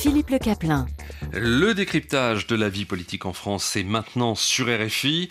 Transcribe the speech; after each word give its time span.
Philippe 0.00 0.30
Le 0.30 0.38
Caplin. 0.38 0.86
Le 1.34 1.74
décryptage 1.74 2.46
de 2.46 2.56
la 2.56 2.70
vie 2.70 2.86
politique 2.86 3.26
en 3.26 3.34
France, 3.34 3.64
c'est 3.64 3.82
maintenant 3.82 4.34
sur 4.34 4.66
RFI 4.66 5.28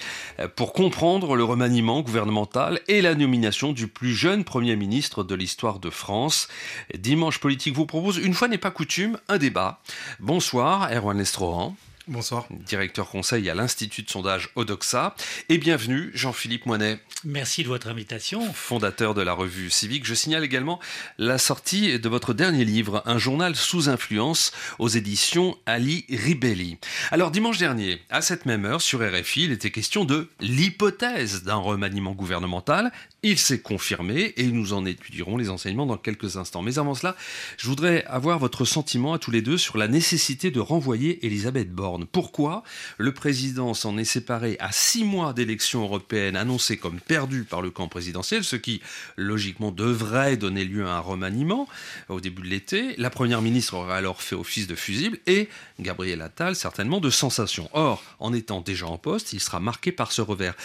pour 0.56 0.74
comprendre 0.74 1.36
le 1.36 1.44
remaniement 1.44 2.02
gouvernemental 2.02 2.80
et 2.88 3.02
la 3.02 3.16
nomination 3.16 3.74
du 3.74 3.88
plus 3.88 4.14
jeune 4.14 4.44
Premier 4.44 4.76
ministre 4.76 5.24
de 5.24 5.34
l'histoire 5.34 5.80
de 5.80 5.90
France. 5.90 6.50
Dimanche 6.96 7.40
Politique 7.40 7.76
vous 7.76 7.88
propose, 7.88 8.18
une 8.18 8.36
fois 8.36 8.48
n'est 8.48 8.60
pas 8.60 8.70
coutume, 8.70 9.18
un 9.27 9.40
débat. 9.40 9.82
Bonsoir, 10.20 10.91
Erwan 10.94 11.18
Lestrohan. 11.18 11.76
Bonsoir. 12.09 12.48
Directeur 12.66 13.08
conseil 13.08 13.48
à 13.52 13.54
l'Institut 13.54 14.02
de 14.02 14.09
sondage 14.09 14.49
Odoxa. 14.55 15.13
Et 15.48 15.59
bienvenue, 15.59 16.09
Jean-Philippe 16.16 16.66
Moinet. 16.66 16.98
Merci 17.23 17.62
de 17.62 17.68
votre 17.68 17.88
invitation. 17.88 18.52
Fondateur 18.52 19.13
de 19.13 19.22
la 19.22 19.34
revue 19.34 19.70
Civique. 19.70 20.08
Je 20.08 20.16
signale 20.16 20.44
également 20.44 20.80
la 21.20 21.38
sortie 21.38 21.99
de 21.99 22.09
votre 22.09 22.34
dernier 22.34 22.66
livre, 22.66 23.04
Un 23.05 23.20
journal 23.20 23.55
sous 23.55 23.90
influence, 23.90 24.54
aux 24.80 24.88
éditions 24.88 25.55
Ali 25.68 26.05
Ribelli. 26.09 26.80
Alors, 27.12 27.30
dimanche 27.30 27.59
dernier, 27.59 28.02
à 28.10 28.23
cette 28.23 28.48
même 28.48 28.66
heure, 28.66 28.82
sur 28.82 29.07
RFI, 29.07 29.44
il 29.44 29.52
était 29.52 29.70
question 29.70 30.04
de 30.04 30.30
l'hypothèse 30.40 31.44
d'un 31.44 31.57
remaniement 31.57 32.13
gouvernemental. 32.13 32.91
Il 33.22 33.38
s'est 33.38 33.59
confirmé 33.59 34.34
et 34.38 34.48
nous 34.48 34.72
en 34.72 34.86
étudierons 34.86 35.36
les 35.36 35.50
enseignements 35.50 35.86
dans 35.86 35.98
quelques 35.98 36.38
instants. 36.38 36.62
Mais 36.62 36.80
avant 36.80 36.96
cela, 36.96 37.18
je 37.58 37.68
voudrais 37.68 38.05
avoir 38.05 38.40
votre 38.40 38.64
sentiment 38.64 39.14
à 39.14 39.20
tous 39.20 39.30
les 39.32 39.41
deux 39.41 39.58
sur 39.58 39.77
la 39.77 39.90
nécessité 39.90 40.52
de 40.52 40.62
renvoyer 40.62 41.26
Elisabeth 41.26 41.70
Borne. 41.70 42.05
Pourquoi 42.05 42.63
le 42.98 43.13
président 43.13 43.74
s'en 43.74 43.98
est 43.98 44.05
séparé 44.05 44.55
à 44.62 44.71
six 44.71 45.04
mois 45.04 45.34
d'élections 45.34 45.84
européennes 45.84 46.38
annoncées 46.38 46.77
comme 46.77 47.02
perdues 47.02 47.43
par 47.43 47.62
le 47.62 47.71
camp 47.71 47.90
présidentiel, 47.90 48.46
ce 48.46 48.55
qui 48.55 48.82
logiquement 49.18 49.71
devrait 49.71 50.38
donner 50.38 50.63
lieu 50.63 50.88
à 50.88 50.96
un 50.96 50.99
remaniement 50.99 51.68
au 52.08 52.21
début 52.21 52.43
de 52.43 52.48
l'été. 52.48 52.96
La 52.98 53.10
première 53.10 53.41
ministre 53.41 53.74
aurait 53.74 53.98
alors 53.98 54.21
fait 54.21 54.36
office 54.36 54.68
de 54.68 54.76
fusible 54.76 55.18
et 55.27 55.49
Gabriel 55.82 56.21
Attal 56.21 56.55
certainement 56.55 57.02
de 57.02 57.10
sensation. 57.10 57.70
Or, 57.74 58.02
en 58.20 58.34
étant 58.34 58.62
déjà 58.62 58.88
en 58.88 58.98
poste, 58.98 59.34
il 59.34 59.41
sera 59.41 59.60
marqué 59.60 59.91
par 59.91 60.13
ce 60.13 60.21
revers. 60.21 60.55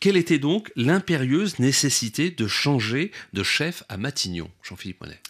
Quelle 0.00 0.16
était 0.16 0.38
donc 0.38 0.72
l'impérieuse 0.76 1.58
nécessité 1.58 2.30
de 2.30 2.46
changer 2.46 3.12
de 3.34 3.42
chef 3.42 3.84
à 3.90 3.98
Matignon, 3.98 4.50
Jean-Philippe 4.62 5.02
Monet? 5.02 5.20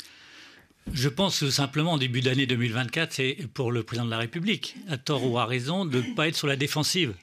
Je 0.92 1.08
pense 1.08 1.40
que 1.40 1.50
simplement 1.50 1.94
en 1.94 1.98
début 1.98 2.20
d'année 2.20 2.46
2024, 2.46 3.12
c'est 3.12 3.36
pour 3.52 3.72
le 3.72 3.82
président 3.82 4.06
de 4.06 4.10
la 4.12 4.18
République, 4.18 4.76
à 4.88 4.96
tort 4.96 5.28
ou 5.28 5.38
à 5.38 5.44
raison, 5.44 5.84
de 5.84 6.00
ne 6.00 6.14
pas 6.14 6.28
être 6.28 6.36
sur 6.36 6.46
la 6.46 6.54
défensive 6.54 7.14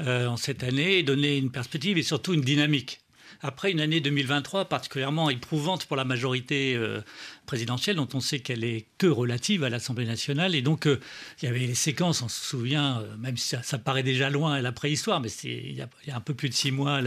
euh, 0.00 0.26
en 0.26 0.36
cette 0.36 0.64
année 0.64 0.98
et 0.98 1.02
donner 1.04 1.36
une 1.36 1.52
perspective 1.52 1.98
et 1.98 2.02
surtout 2.02 2.34
une 2.34 2.40
dynamique. 2.40 3.01
Après 3.44 3.72
une 3.72 3.80
année 3.80 4.00
2023 4.00 4.66
particulièrement 4.66 5.28
éprouvante 5.28 5.86
pour 5.86 5.96
la 5.96 6.04
majorité 6.04 6.76
euh, 6.76 7.00
présidentielle, 7.44 7.96
dont 7.96 8.08
on 8.14 8.20
sait 8.20 8.38
qu'elle 8.38 8.62
est 8.62 8.86
que 8.98 9.08
relative 9.08 9.64
à 9.64 9.68
l'Assemblée 9.68 10.06
nationale, 10.06 10.54
et 10.54 10.62
donc 10.62 10.86
euh, 10.86 11.00
il 11.40 11.46
y 11.46 11.48
avait 11.48 11.58
les 11.58 11.74
séquences, 11.74 12.22
on 12.22 12.28
se 12.28 12.44
souvient, 12.44 13.00
euh, 13.00 13.16
même 13.16 13.36
si 13.36 13.56
ça, 13.60 13.78
paraît 13.78 14.04
déjà 14.04 14.30
loin 14.30 14.54
à 14.54 14.62
la 14.62 14.70
préhistoire, 14.70 15.20
mais 15.20 15.28
il 15.42 15.72
y, 15.72 15.82
a, 15.82 15.88
il 16.04 16.10
y 16.10 16.12
a 16.12 16.16
un 16.16 16.20
peu 16.20 16.34
plus 16.34 16.50
de 16.50 16.54
six 16.54 16.70
mois, 16.70 17.00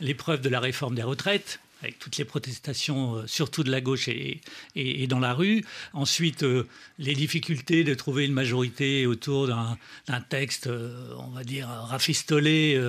l'épreuve 0.00 0.40
de 0.40 0.48
la 0.48 0.58
réforme 0.58 0.96
des 0.96 1.04
retraites, 1.04 1.60
avec 1.82 1.98
toutes 1.98 2.16
les 2.16 2.24
protestations, 2.24 3.16
euh, 3.16 3.26
surtout 3.26 3.62
de 3.62 3.70
la 3.70 3.80
gauche 3.80 4.08
et, 4.08 4.40
et, 4.74 5.06
dans 5.06 5.18
la 5.18 5.34
rue. 5.34 5.64
Ensuite, 5.92 6.42
euh, 6.42 6.66
les 6.98 7.14
difficultés 7.14 7.84
de 7.84 7.94
trouver 7.94 8.24
une 8.24 8.32
majorité 8.32 9.06
autour 9.06 9.46
d'un 9.46 10.20
texte, 10.28 10.68
euh, 10.68 11.14
on 11.18 11.30
va 11.30 11.44
dire, 11.44 11.68
rafistolé 11.68 12.80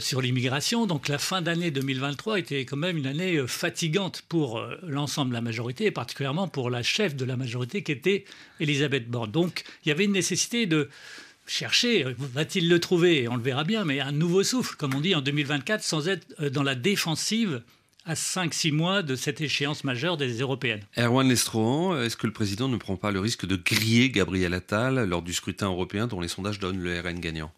sur 0.00 0.20
l'immigration. 0.20 0.86
Donc 0.86 1.08
la 1.08 1.18
fin 1.18 1.42
d'année 1.42 1.70
2023 1.70 2.38
était 2.38 2.64
quand 2.64 2.76
même 2.76 2.96
une 2.96 3.06
année 3.06 3.46
fatigante 3.46 4.22
pour 4.28 4.64
l'ensemble 4.82 5.30
de 5.30 5.34
la 5.34 5.40
majorité, 5.40 5.86
et 5.86 5.90
particulièrement 5.90 6.48
pour 6.48 6.70
la 6.70 6.82
chef 6.82 7.14
de 7.16 7.24
la 7.24 7.36
majorité 7.36 7.82
qui 7.82 7.92
était 7.92 8.24
Elisabeth 8.60 9.08
Borne. 9.08 9.30
Donc 9.30 9.64
il 9.84 9.88
y 9.88 9.92
avait 9.92 10.04
une 10.04 10.12
nécessité 10.12 10.66
de 10.66 10.88
chercher, 11.46 12.04
va-t-il 12.18 12.68
le 12.68 12.80
trouver? 12.80 13.28
On 13.28 13.36
le 13.36 13.42
verra 13.42 13.64
bien, 13.64 13.84
mais 13.84 14.00
un 14.00 14.12
nouveau 14.12 14.42
souffle, 14.42 14.76
comme 14.76 14.94
on 14.94 15.00
dit, 15.00 15.14
en 15.14 15.20
2024, 15.20 15.82
sans 15.82 16.08
être 16.08 16.48
dans 16.48 16.62
la 16.62 16.74
défensive 16.74 17.62
à 18.04 18.14
5-6 18.14 18.72
mois 18.72 19.02
de 19.02 19.14
cette 19.14 19.40
échéance 19.40 19.84
majeure 19.84 20.16
des 20.16 20.40
européennes. 20.40 20.82
Erwan 20.98 21.28
Lestrohan, 21.28 22.00
est-ce 22.00 22.16
que 22.16 22.26
le 22.26 22.32
président 22.32 22.68
ne 22.68 22.76
prend 22.76 22.96
pas 22.96 23.10
le 23.10 23.20
risque 23.20 23.46
de 23.46 23.56
griller 23.56 24.10
Gabriel 24.10 24.54
Attal 24.54 25.08
lors 25.08 25.22
du 25.22 25.32
scrutin 25.32 25.66
européen 25.66 26.06
dont 26.06 26.20
les 26.20 26.28
sondages 26.28 26.58
donnent 26.58 26.80
le 26.80 27.00
RN 27.00 27.20
gagnant? 27.20 27.52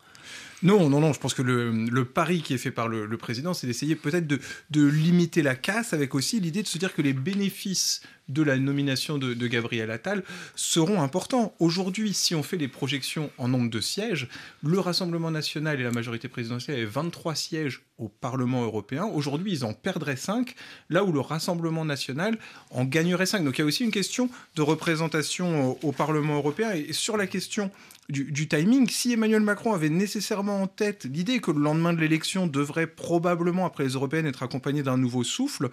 Non, 0.62 0.88
non, 0.88 1.00
non, 1.00 1.12
je 1.12 1.21
pense 1.21 1.34
que 1.34 1.43
le, 1.43 2.04
pari 2.06 2.41
qui 2.41 2.54
est 2.54 2.59
fait 2.59 2.71
par 2.71 2.88
le, 2.88 3.16
président, 3.19 3.53
c'est 3.53 3.66
d'essayer 3.66 3.97
peut-être 3.97 4.27
de, 4.27 4.41
de, 4.71 4.87
limiter 4.87 5.43
la 5.43 5.54
casse 5.54 5.93
avec 5.93 6.15
aussi 6.15 6.41
l'idée 6.41 6.62
de 6.62 6.69
se 6.69 6.78
dire 6.78 6.94
que 6.94 7.03
les 7.03 7.12
bénéfices 7.12 8.00
de 8.29 8.43
la 8.43 8.57
nomination 8.57 9.19
de, 9.19 9.47
Gabriel 9.47 9.91
Attal 9.91 10.23
seront 10.55 11.03
importants. 11.03 11.55
Aujourd'hui, 11.59 12.15
si 12.15 12.35
on 12.35 12.43
fait 12.43 12.57
les 12.57 12.69
projections 12.69 13.31
en 13.37 13.49
nombre 13.49 13.71
de 13.71 13.81
sièges, 13.81 14.29
le 14.62 14.79
Rassemblement 14.79 15.31
national 15.31 15.81
et 15.81 15.85
la 15.85 15.91
majorité 15.91 16.29
présidentielle 16.29 16.79
avaient 16.79 16.87
23 16.87 17.34
sièges 17.34 17.83
au 17.99 18.09
Parlement 18.09 18.65
européen. 18.65 19.05
Aujourd'hui, 19.05 19.53
ils 19.53 19.65
en 19.65 19.73
perdraient 19.73 20.17
5, 20.17 20.55
là 20.89 21.05
où 21.05 21.13
le 21.13 21.21
Rassemblement 21.21 21.84
national 21.84 22.39
en 22.71 22.84
gagnerait 22.84 23.27
5. 23.27 23.45
Donc 23.45 23.59
il 23.59 23.61
y 23.61 23.63
a 23.63 23.67
aussi 23.67 23.84
une 23.84 23.91
question 23.91 24.31
de 24.57 24.63
représentation 24.63 25.79
au, 25.83 25.93
Parlement 25.93 26.34
européen. 26.34 26.73
Et 26.73 26.93
sur 26.93 27.17
la 27.17 27.27
question 27.27 27.71
du, 28.09 28.25
du, 28.25 28.49
timing, 28.49 28.89
si 28.89 29.13
Emmanuel 29.13 29.43
Macron 29.43 29.75
avait 29.75 29.91
nécessairement 29.91 30.63
en 30.63 30.67
tête 30.67 31.05
l'idée 31.05 31.41
que 31.41 31.51
le 31.51 31.61
lendemain 31.61 31.93
de 31.93 32.01
l'élection 32.01 32.47
devrait 32.47 32.87
probablement, 32.87 33.65
après 33.65 33.84
les 33.84 33.91
européennes, 33.91 34.27
être 34.27 34.43
accompagné 34.43 34.83
d'un 34.83 34.97
nouveau 34.97 35.23
souffle, 35.23 35.71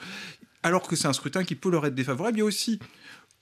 alors 0.64 0.88
que 0.88 0.96
c'est 0.96 1.08
un 1.08 1.14
scrutin 1.14 1.44
qui 1.44 1.56
peut 1.56 1.70
leur 1.70 1.86
être 1.86 1.96
défavorable. 1.96 2.38
Il 2.38 2.40
y 2.40 2.44
a 2.44 2.46
aussi 2.46 2.80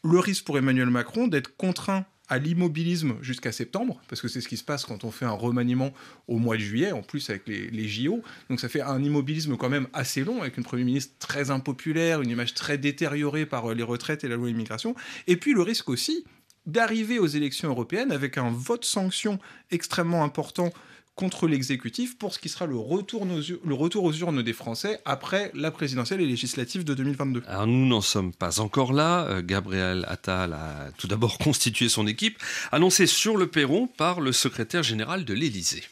le 0.03 0.19
risque 0.19 0.45
pour 0.45 0.57
Emmanuel 0.57 0.89
Macron 0.89 1.27
d'être 1.27 1.55
contraint 1.57 2.05
à 2.29 2.37
l'immobilisme 2.37 3.15
jusqu'à 3.21 3.51
septembre, 3.51 3.99
parce 4.07 4.21
que 4.21 4.27
c'est 4.27 4.39
ce 4.39 4.47
qui 4.47 4.55
se 4.55 4.63
passe 4.63 4.85
quand 4.85 5.03
on 5.03 5.09
fait 5.09 5.25
un 5.25 5.31
remaniement 5.31 5.91
au 6.27 6.37
mois 6.37 6.57
de 6.57 6.61
juillet, 6.61 6.91
en 6.91 7.01
plus 7.01 7.27
avec 7.31 7.47
les, 7.47 7.87
JO. 7.87 8.21
Donc 8.49 8.59
ça 8.59 8.69
fait 8.69 8.81
un 8.81 9.03
immobilisme 9.03 9.57
quand 9.57 9.69
même 9.69 9.87
assez 9.93 10.23
long, 10.23 10.41
avec 10.41 10.57
une 10.57 10.63
Premier 10.63 10.83
ministre 10.83 11.15
très 11.17 11.49
impopulaire, 11.49 12.21
une 12.21 12.29
image 12.29 12.53
très 12.53 12.77
détériorée 12.77 13.47
par 13.47 13.71
euh, 13.71 13.73
les 13.73 13.83
retraites 13.83 14.23
et 14.23 14.27
la 14.27 14.35
loi 14.35 14.49
immigration. 14.49 14.95
Et 15.25 15.37
puis 15.37 15.53
le 15.53 15.63
risque 15.63 15.89
aussi 15.89 16.23
d'arriver 16.67 17.17
aux 17.17 17.25
élections 17.25 17.69
européennes 17.69 18.11
avec 18.11 18.37
un 18.37 18.51
vote 18.51 18.85
sanction 18.85 19.39
extrêmement 19.71 20.23
important 20.23 20.71
contre 21.19 21.49
l'exécutif 21.49 22.17
pour 22.17 22.33
ce 22.33 22.39
qui 22.39 22.47
sera 22.47 22.65
le 22.65 22.77
retour, 22.77 23.25
le 23.25 23.73
retour 23.73 24.05
aux 24.05 24.13
urnes 24.13 24.41
des 24.41 24.53
Français 24.53 25.01
après 25.03 25.51
la 25.53 25.69
présidentielle 25.69 26.21
et 26.21 26.25
législative 26.25 26.85
de 26.85 26.93
2022. 26.93 27.43
Alors 27.45 27.67
nous 27.67 27.85
n'en 27.85 27.99
sommes 27.99 28.31
pas 28.31 28.61
encore 28.61 28.93
là. 28.93 29.25
Euh, 29.25 29.41
Gabriel 29.43 30.05
Attal 30.07 30.53
a 30.53 30.91
tout 30.97 31.07
d'abord 31.07 31.37
constitué 31.43 31.89
son 31.89 32.07
équipe, 32.07 32.37
annoncée 32.71 33.05
sur 33.05 33.35
le 33.35 33.47
perron 33.47 33.87
par 33.87 34.21
le 34.21 34.31
secrétaire 34.31 34.81
général 34.81 35.25
de 35.25 35.33
l'Élysée. 35.33 35.83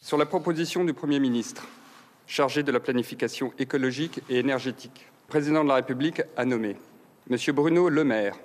Sur 0.00 0.16
la 0.16 0.26
proposition 0.26 0.84
du 0.84 0.94
Premier 0.94 1.18
ministre, 1.18 1.66
chargé 2.28 2.62
de 2.62 2.70
la 2.70 2.78
planification 2.78 3.52
écologique 3.58 4.20
et 4.30 4.36
énergétique, 4.36 5.06
le 5.26 5.28
président 5.28 5.64
de 5.64 5.70
la 5.70 5.74
République 5.74 6.22
a 6.36 6.44
nommé 6.44 6.76
M. 7.28 7.36
Bruno 7.52 7.88
Le 7.88 8.04
Maire, 8.04 8.36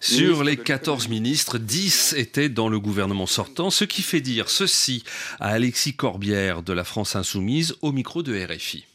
sur 0.00 0.44
les 0.44 0.56
14 0.56 1.08
ministres, 1.08 1.58
10 1.58 2.14
étaient 2.14 2.48
dans 2.48 2.68
le 2.68 2.80
gouvernement 2.80 3.26
sortant, 3.26 3.70
ce 3.70 3.84
qui 3.84 4.02
fait 4.02 4.20
dire 4.20 4.48
ceci 4.48 5.04
à 5.40 5.48
Alexis 5.48 5.94
Corbière 5.94 6.62
de 6.62 6.72
la 6.72 6.84
France 6.84 7.16
Insoumise 7.16 7.76
au 7.82 7.92
micro 7.92 8.22
de 8.22 8.34
RFI. 8.34 8.86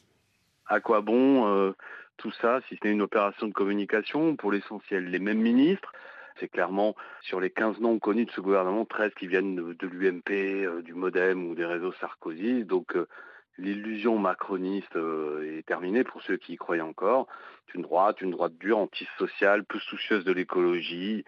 À 0.68 0.80
quoi 0.80 1.02
bon 1.02 1.48
euh, 1.48 1.74
tout 2.18 2.32
ça 2.42 2.60
si 2.68 2.76
ce 2.76 2.88
n'est 2.88 2.94
une 2.94 3.04
opération 3.04 3.48
de 3.48 3.54
communication 3.54 4.36
pour 4.36 4.52
l'essentiel 4.52 5.06
Les 5.06 5.20
mêmes 5.20 5.42
ministres, 5.42 5.92
c'est 6.40 6.48
clairement 6.48 6.96
sur 7.22 7.40
les 7.40 7.50
15 7.50 7.80
noms 7.80 8.00
connus 8.00 8.26
de 8.26 8.32
ce 8.32 8.42
gouvernement, 8.42 8.86
13 8.86 9.12
qui 9.18 9.28
viennent 9.28 9.56
de, 9.56 9.88
l'UMP, 9.88 10.32
euh, 10.32 10.82
du 10.82 10.94
Modem 10.94 11.48
ou 11.48 11.56
des 11.56 11.66
réseaux 11.66 11.94
Sarkozy. 12.00 12.64
Donc 12.64 12.96
euh, 12.96 13.08
l'illusion 13.58 14.18
macroniste 14.18 14.96
euh, 14.96 15.58
est 15.58 15.66
terminée 15.66 16.04
pour 16.04 16.22
ceux 16.24 16.38
qui 16.38 16.54
y 16.54 16.56
croyaient 16.58 16.82
encore. 16.82 17.28
Une 17.74 17.82
droite, 17.82 18.22
une 18.22 18.32
droite 18.32 18.54
dure, 18.58 18.78
antisociale, 18.78 19.66
peu 19.66 19.80
soucieuse 19.80 20.24
de 20.24 20.32
l'écologie 20.32 21.26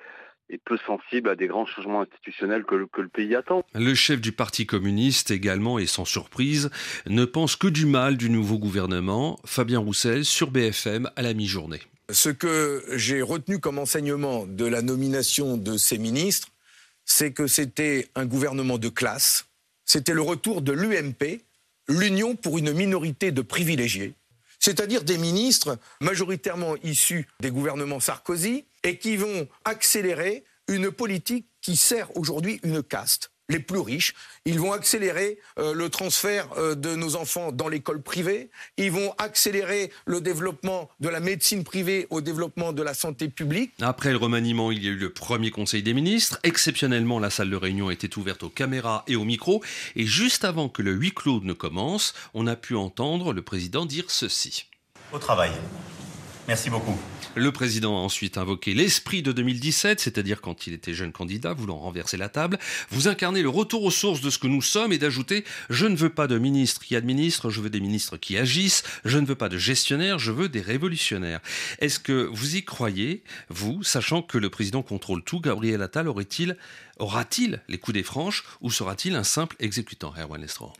et 0.49 0.57
peu 0.57 0.77
sensible 0.77 1.29
à 1.29 1.35
des 1.35 1.47
grands 1.47 1.65
changements 1.65 2.01
institutionnels 2.01 2.63
que 2.63 2.75
le, 2.75 2.87
que 2.87 3.01
le, 3.01 3.09
pays 3.09 3.35
attend. 3.35 3.63
Le 3.73 3.93
chef 3.93 4.21
du 4.21 4.31
Parti 4.31 4.65
communiste 4.65 5.29
également, 5.29 5.77
et 5.77 5.87
sans 5.87 6.05
surprise, 6.05 6.69
ne 7.05 7.25
pense 7.25 7.57
que 7.57 7.67
du 7.67 7.85
mal 7.85 8.15
du 8.15 8.29
nouveau 8.29 8.57
gouvernement. 8.57 9.39
Fabien 9.45 9.79
Roussel 9.79 10.23
sur 10.23 10.49
BFM 10.51 11.09
à 11.17 11.21
la 11.21 11.33
mi-journée. 11.33 11.81
Ce 12.09 12.29
que 12.29 12.81
j'ai 12.93 13.21
retenu 13.21 13.59
comme 13.59 13.77
enseignement 13.77 14.45
de 14.47 14.65
la 14.65 14.81
nomination 14.81 15.57
de 15.57 15.75
ces 15.75 15.97
ministres, 15.97 16.47
c'est 17.03 17.33
que 17.33 17.47
c'était 17.47 18.07
un 18.15 18.25
gouvernement 18.25 18.77
de 18.77 18.87
classe, 18.87 19.49
c'était 19.83 20.13
le 20.13 20.21
retour 20.21 20.61
de 20.61 20.71
l'UMP, 20.71 21.41
l'union 21.87 22.35
pour 22.35 22.57
une 22.57 22.73
minorité 22.73 23.31
de 23.31 23.41
privilégiés, 23.41 24.15
c'est-à-dire 24.59 25.03
des 25.03 25.17
ministres 25.17 25.77
majoritairement 26.01 26.75
issus 26.83 27.27
des 27.39 27.51
gouvernements 27.51 27.99
Sarkozy 27.99 28.65
et 28.83 28.97
qui 28.97 29.17
vont 29.17 29.47
accélérer 29.65 30.43
une 30.67 30.91
politique 30.91 31.47
qui 31.61 31.75
sert 31.75 32.15
aujourd'hui 32.17 32.59
une 32.63 32.83
caste 32.83 33.31
les 33.49 33.59
plus 33.59 33.79
riches. 33.79 34.13
Ils 34.45 34.59
vont 34.59 34.73
accélérer 34.73 35.39
euh, 35.59 35.73
le 35.73 35.89
transfert 35.89 36.47
euh, 36.57 36.75
de 36.75 36.95
nos 36.95 37.15
enfants 37.15 37.51
dans 37.51 37.67
l'école 37.67 38.01
privée. 38.01 38.49
Ils 38.77 38.91
vont 38.91 39.13
accélérer 39.17 39.91
le 40.05 40.21
développement 40.21 40.89
de 40.99 41.09
la 41.09 41.19
médecine 41.19 41.63
privée 41.63 42.07
au 42.09 42.21
développement 42.21 42.73
de 42.73 42.83
la 42.83 42.93
santé 42.93 43.29
publique. 43.29 43.71
Après 43.81 44.11
le 44.11 44.17
remaniement, 44.17 44.71
il 44.71 44.83
y 44.83 44.87
a 44.87 44.91
eu 44.91 44.97
le 44.97 45.11
premier 45.11 45.51
Conseil 45.51 45.83
des 45.83 45.93
ministres. 45.93 46.39
Exceptionnellement, 46.43 47.19
la 47.19 47.29
salle 47.29 47.49
de 47.49 47.55
réunion 47.55 47.89
était 47.89 48.17
ouverte 48.17 48.43
aux 48.43 48.49
caméras 48.49 49.03
et 49.07 49.15
aux 49.15 49.25
micros. 49.25 49.63
Et 49.95 50.05
juste 50.05 50.45
avant 50.45 50.69
que 50.69 50.81
le 50.81 50.91
huis 50.91 51.13
clos 51.13 51.41
ne 51.43 51.53
commence, 51.53 52.13
on 52.33 52.47
a 52.47 52.55
pu 52.55 52.75
entendre 52.75 53.33
le 53.33 53.41
président 53.41 53.85
dire 53.85 54.05
ceci. 54.09 54.65
Au 55.11 55.19
travail. 55.19 55.51
Merci 56.47 56.69
beaucoup. 56.69 56.97
Le 57.37 57.51
président 57.51 57.95
a 57.95 57.99
ensuite 57.99 58.39
invoqué 58.39 58.73
l'esprit 58.73 59.21
de 59.21 59.31
2017, 59.31 59.99
c'est-à-dire 59.99 60.41
quand 60.41 60.65
il 60.65 60.73
était 60.73 60.95
jeune 60.95 61.11
candidat, 61.11 61.53
voulant 61.53 61.77
renverser 61.77 62.17
la 62.17 62.29
table. 62.29 62.57
Vous 62.89 63.07
incarnez 63.07 63.43
le 63.43 63.49
retour 63.49 63.83
aux 63.83 63.91
sources 63.91 64.21
de 64.21 64.31
ce 64.31 64.39
que 64.39 64.47
nous 64.47 64.63
sommes 64.63 64.91
et 64.91 64.97
d'ajouter 64.97 65.45
Je 65.69 65.85
ne 65.85 65.95
veux 65.95 66.09
pas 66.09 66.25
de 66.25 66.39
ministres 66.39 66.83
qui 66.83 66.95
administrent, 66.95 67.51
je 67.51 67.61
veux 67.61 67.69
des 67.69 67.79
ministres 67.79 68.17
qui 68.17 68.37
agissent. 68.37 68.81
Je 69.05 69.19
ne 69.19 69.27
veux 69.27 69.35
pas 69.35 69.49
de 69.49 69.57
gestionnaires, 69.59 70.17
je 70.17 70.31
veux 70.31 70.49
des 70.49 70.61
révolutionnaires. 70.61 71.39
Est-ce 71.77 71.99
que 71.99 72.27
vous 72.33 72.55
y 72.55 72.63
croyez, 72.63 73.21
vous, 73.49 73.83
sachant 73.83 74.23
que 74.23 74.39
le 74.39 74.49
président 74.49 74.81
contrôle 74.81 75.23
tout? 75.23 75.39
Gabriel 75.39 75.83
Attal 75.83 76.07
aura-t-il 76.07 77.61
les 77.67 77.77
coups 77.77 77.93
des 77.93 78.03
franches 78.03 78.45
ou 78.61 78.71
sera-t-il 78.71 79.13
un 79.13 79.23
simple 79.23 79.55
exécutant, 79.59 80.11
Erwan 80.17 80.41
Lestro 80.41 80.73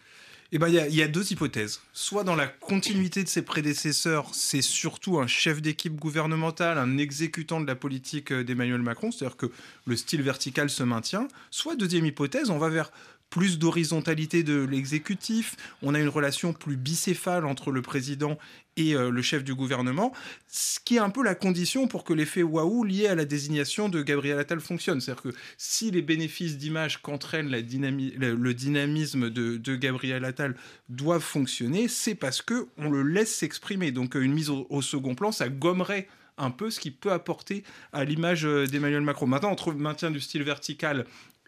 eh 0.54 0.60
ben, 0.60 0.70
il 0.70 0.96
y, 0.96 1.02
a 1.02 1.08
deux 1.08 1.32
hypothèses. 1.32 1.82
Soit 1.92 2.24
dans 2.24 2.36
la 2.36 2.48
continuité 2.48 3.22
de 3.22 3.28
ses 3.28 3.42
prédécesseurs, 3.42 4.30
c'est 4.34 4.62
surtout 4.62 5.20
un 5.20 5.28
chef 5.28 5.62
d'équipe 5.62 5.96
gouvernemental, 5.96 6.78
un 6.78 6.98
exécutant 6.98 7.60
de 7.60 7.68
la 7.68 7.76
politique 7.76 8.32
euh, 8.32 8.46
d'Emmanuel 8.46 8.82
Macron, 8.82 9.12
c'est-à-dire 9.12 9.36
que 9.36 9.48
le 9.86 9.96
style 9.98 10.22
vertical 10.22 10.70
se 10.70 10.84
maintient. 10.84 11.28
Soit 11.52 11.76
deuxième 11.76 12.06
hypothèse, 12.06 12.50
on 12.50 12.58
va 12.58 12.70
vers 12.70 12.92
plus 13.30 13.60
d'horizontalité 13.60 14.44
de 14.44 14.64
l'exécutif, 14.64 15.56
on 15.82 15.94
a 15.94 16.00
une 16.00 16.08
relation 16.08 16.54
plus 16.54 16.78
bicéphale 16.78 17.46
entre 17.46 17.72
le 17.72 17.82
président 17.82 18.38
et 18.78 18.96
euh, 18.96 19.10
le 19.10 19.22
chef 19.22 19.44
du 19.44 19.54
gouvernement, 19.56 20.14
ce 20.48 20.80
qui 20.80 20.96
est 20.96 21.00
un 21.00 21.10
peu 21.10 21.24
la 21.24 21.36
condition 21.36 21.88
pour 21.88 22.04
que 22.04 22.14
l'effet 22.14 22.44
waouh 22.44 22.84
lié 22.84 23.08
à 23.08 23.16
la 23.16 23.26
désignation 23.26 23.90
de 23.90 24.02
Gabriel 24.02 24.40
Attal 24.40 24.60
fonctionne. 24.60 25.02
C'est-à-dire 25.02 25.24
que 25.24 25.38
si 25.58 25.92
les 25.92 26.02
bénéfices 26.02 26.58
d'image 26.58 27.02
qu'entraîne 27.02 27.50
le, 27.50 28.54
dynamisme 28.54 29.30
de, 29.30 29.76
Gabriel 29.76 30.24
Attal 30.24 30.56
doivent 30.90 31.22
fonctionner, 31.22 31.88
c'est 31.88 32.16
parce 32.16 32.42
que 32.42 32.68
on 32.78 32.90
le 32.90 33.04
laisse 33.04 33.36
s'exprimer. 33.36 33.92
Donc 33.92 34.16
euh, 34.16 34.22
une 34.22 34.34
mise 34.34 34.50
au, 34.50 34.82
second 34.82 35.16
plan, 35.16 35.32
ça 35.32 35.50
gommerait 35.50 36.08
un 36.38 36.52
peu 36.52 36.70
ce 36.70 36.80
qui 36.80 36.92
peut 36.92 37.12
apporter 37.12 37.64
à 37.94 38.04
l'image 38.04 38.46
euh, 38.46 38.68
d'Emmanuel 38.68 39.02
Macron. 39.02 39.26
Maintenant, 39.26 39.50
entre 39.50 39.74
maintien 39.74 40.12
du 40.12 40.20
style 40.20 40.44
vertical 40.44 41.06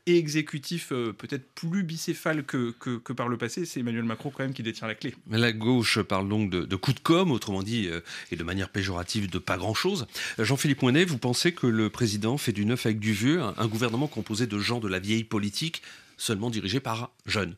et 0.09 0.17
exécutif 0.17 0.91
euh, 0.91 1.13
peut-être 1.13 1.45
plus 1.53 1.83
bicéphale 1.83 2.43
que, 2.43 2.71
que, 2.71 3.13
par 3.13 3.27
le 3.27 3.37
passé, 3.37 3.65
c'est 3.65 3.79
Emmanuel 3.79 4.03
Macron 4.03 4.31
quand 4.31 4.43
même 4.43 4.53
qui 4.53 4.63
détient 4.63 4.87
la 4.87 4.95
clé. 4.95 5.13
La 5.29 5.51
gauche 5.51 6.01
parle 6.01 6.27
donc 6.27 6.49
de, 6.49 6.65
de 6.65 6.75
coup 6.75 6.93
de 6.93 6.99
com', 6.99 7.31
autrement 7.31 7.63
dit, 7.63 7.87
euh, 7.87 8.01
et 8.31 8.35
de 8.35 8.43
manière 8.43 8.69
péjorative, 8.69 9.29
de 9.29 9.39
pas 9.39 9.57
grand-chose. 9.57 10.07
Jean-Philippe 10.37 10.81
Moinet, 10.81 11.05
vous 11.05 11.17
pensez 11.17 11.51
que 11.51 11.67
le 11.67 11.89
président 11.89 12.37
fait 12.37 12.51
du 12.51 12.65
neuf 12.65 12.85
avec 12.85 12.99
du 12.99 13.13
vieux, 13.13 13.41
un, 13.41 13.67
gouvernement 13.67 14.07
composé 14.07 14.47
de 14.47 14.59
gens 14.59 14.79
de 14.79 14.87
la 14.87 14.99
vieille 14.99 15.23
politique, 15.23 15.81
seulement 16.17 16.49
dirigé 16.49 16.79
par 16.79 17.11
jeunes? 17.25 17.55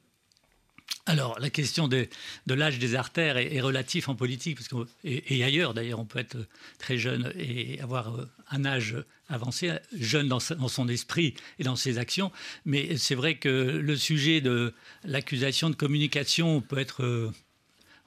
Alors, 1.07 1.39
la 1.39 1.49
question 1.49 1.87
de, 1.87 2.07
l'âge 2.47 2.77
des 2.77 2.95
artères 2.95 3.37
est, 3.37 3.61
relative 3.61 4.09
en 4.09 4.15
politique, 4.15 4.57
parce 4.57 4.87
et, 5.03 5.43
ailleurs 5.43 5.73
d'ailleurs, 5.73 5.99
on 5.99 6.05
peut 6.05 6.19
être 6.19 6.37
très 6.77 6.97
jeune 6.97 7.33
et 7.35 7.79
avoir 7.81 8.15
euh, 8.15 8.25
un 8.51 8.65
âge 8.65 8.95
avancé, 9.31 9.71
jeune 9.93 10.27
dans, 10.27 10.39
son 10.39 10.87
esprit 10.87 11.33
et 11.59 11.63
dans 11.63 11.75
ses 11.75 11.97
actions. 11.97 12.31
Mais 12.65 12.97
c'est 12.97 13.15
vrai 13.15 13.35
que 13.35 13.49
le 13.49 13.95
sujet 13.95 14.41
de 14.41 14.73
l'accusation 15.03 15.69
de 15.69 15.75
communication 15.75 16.61
peut 16.61 16.77
être 16.77 17.03
euh, 17.03 17.31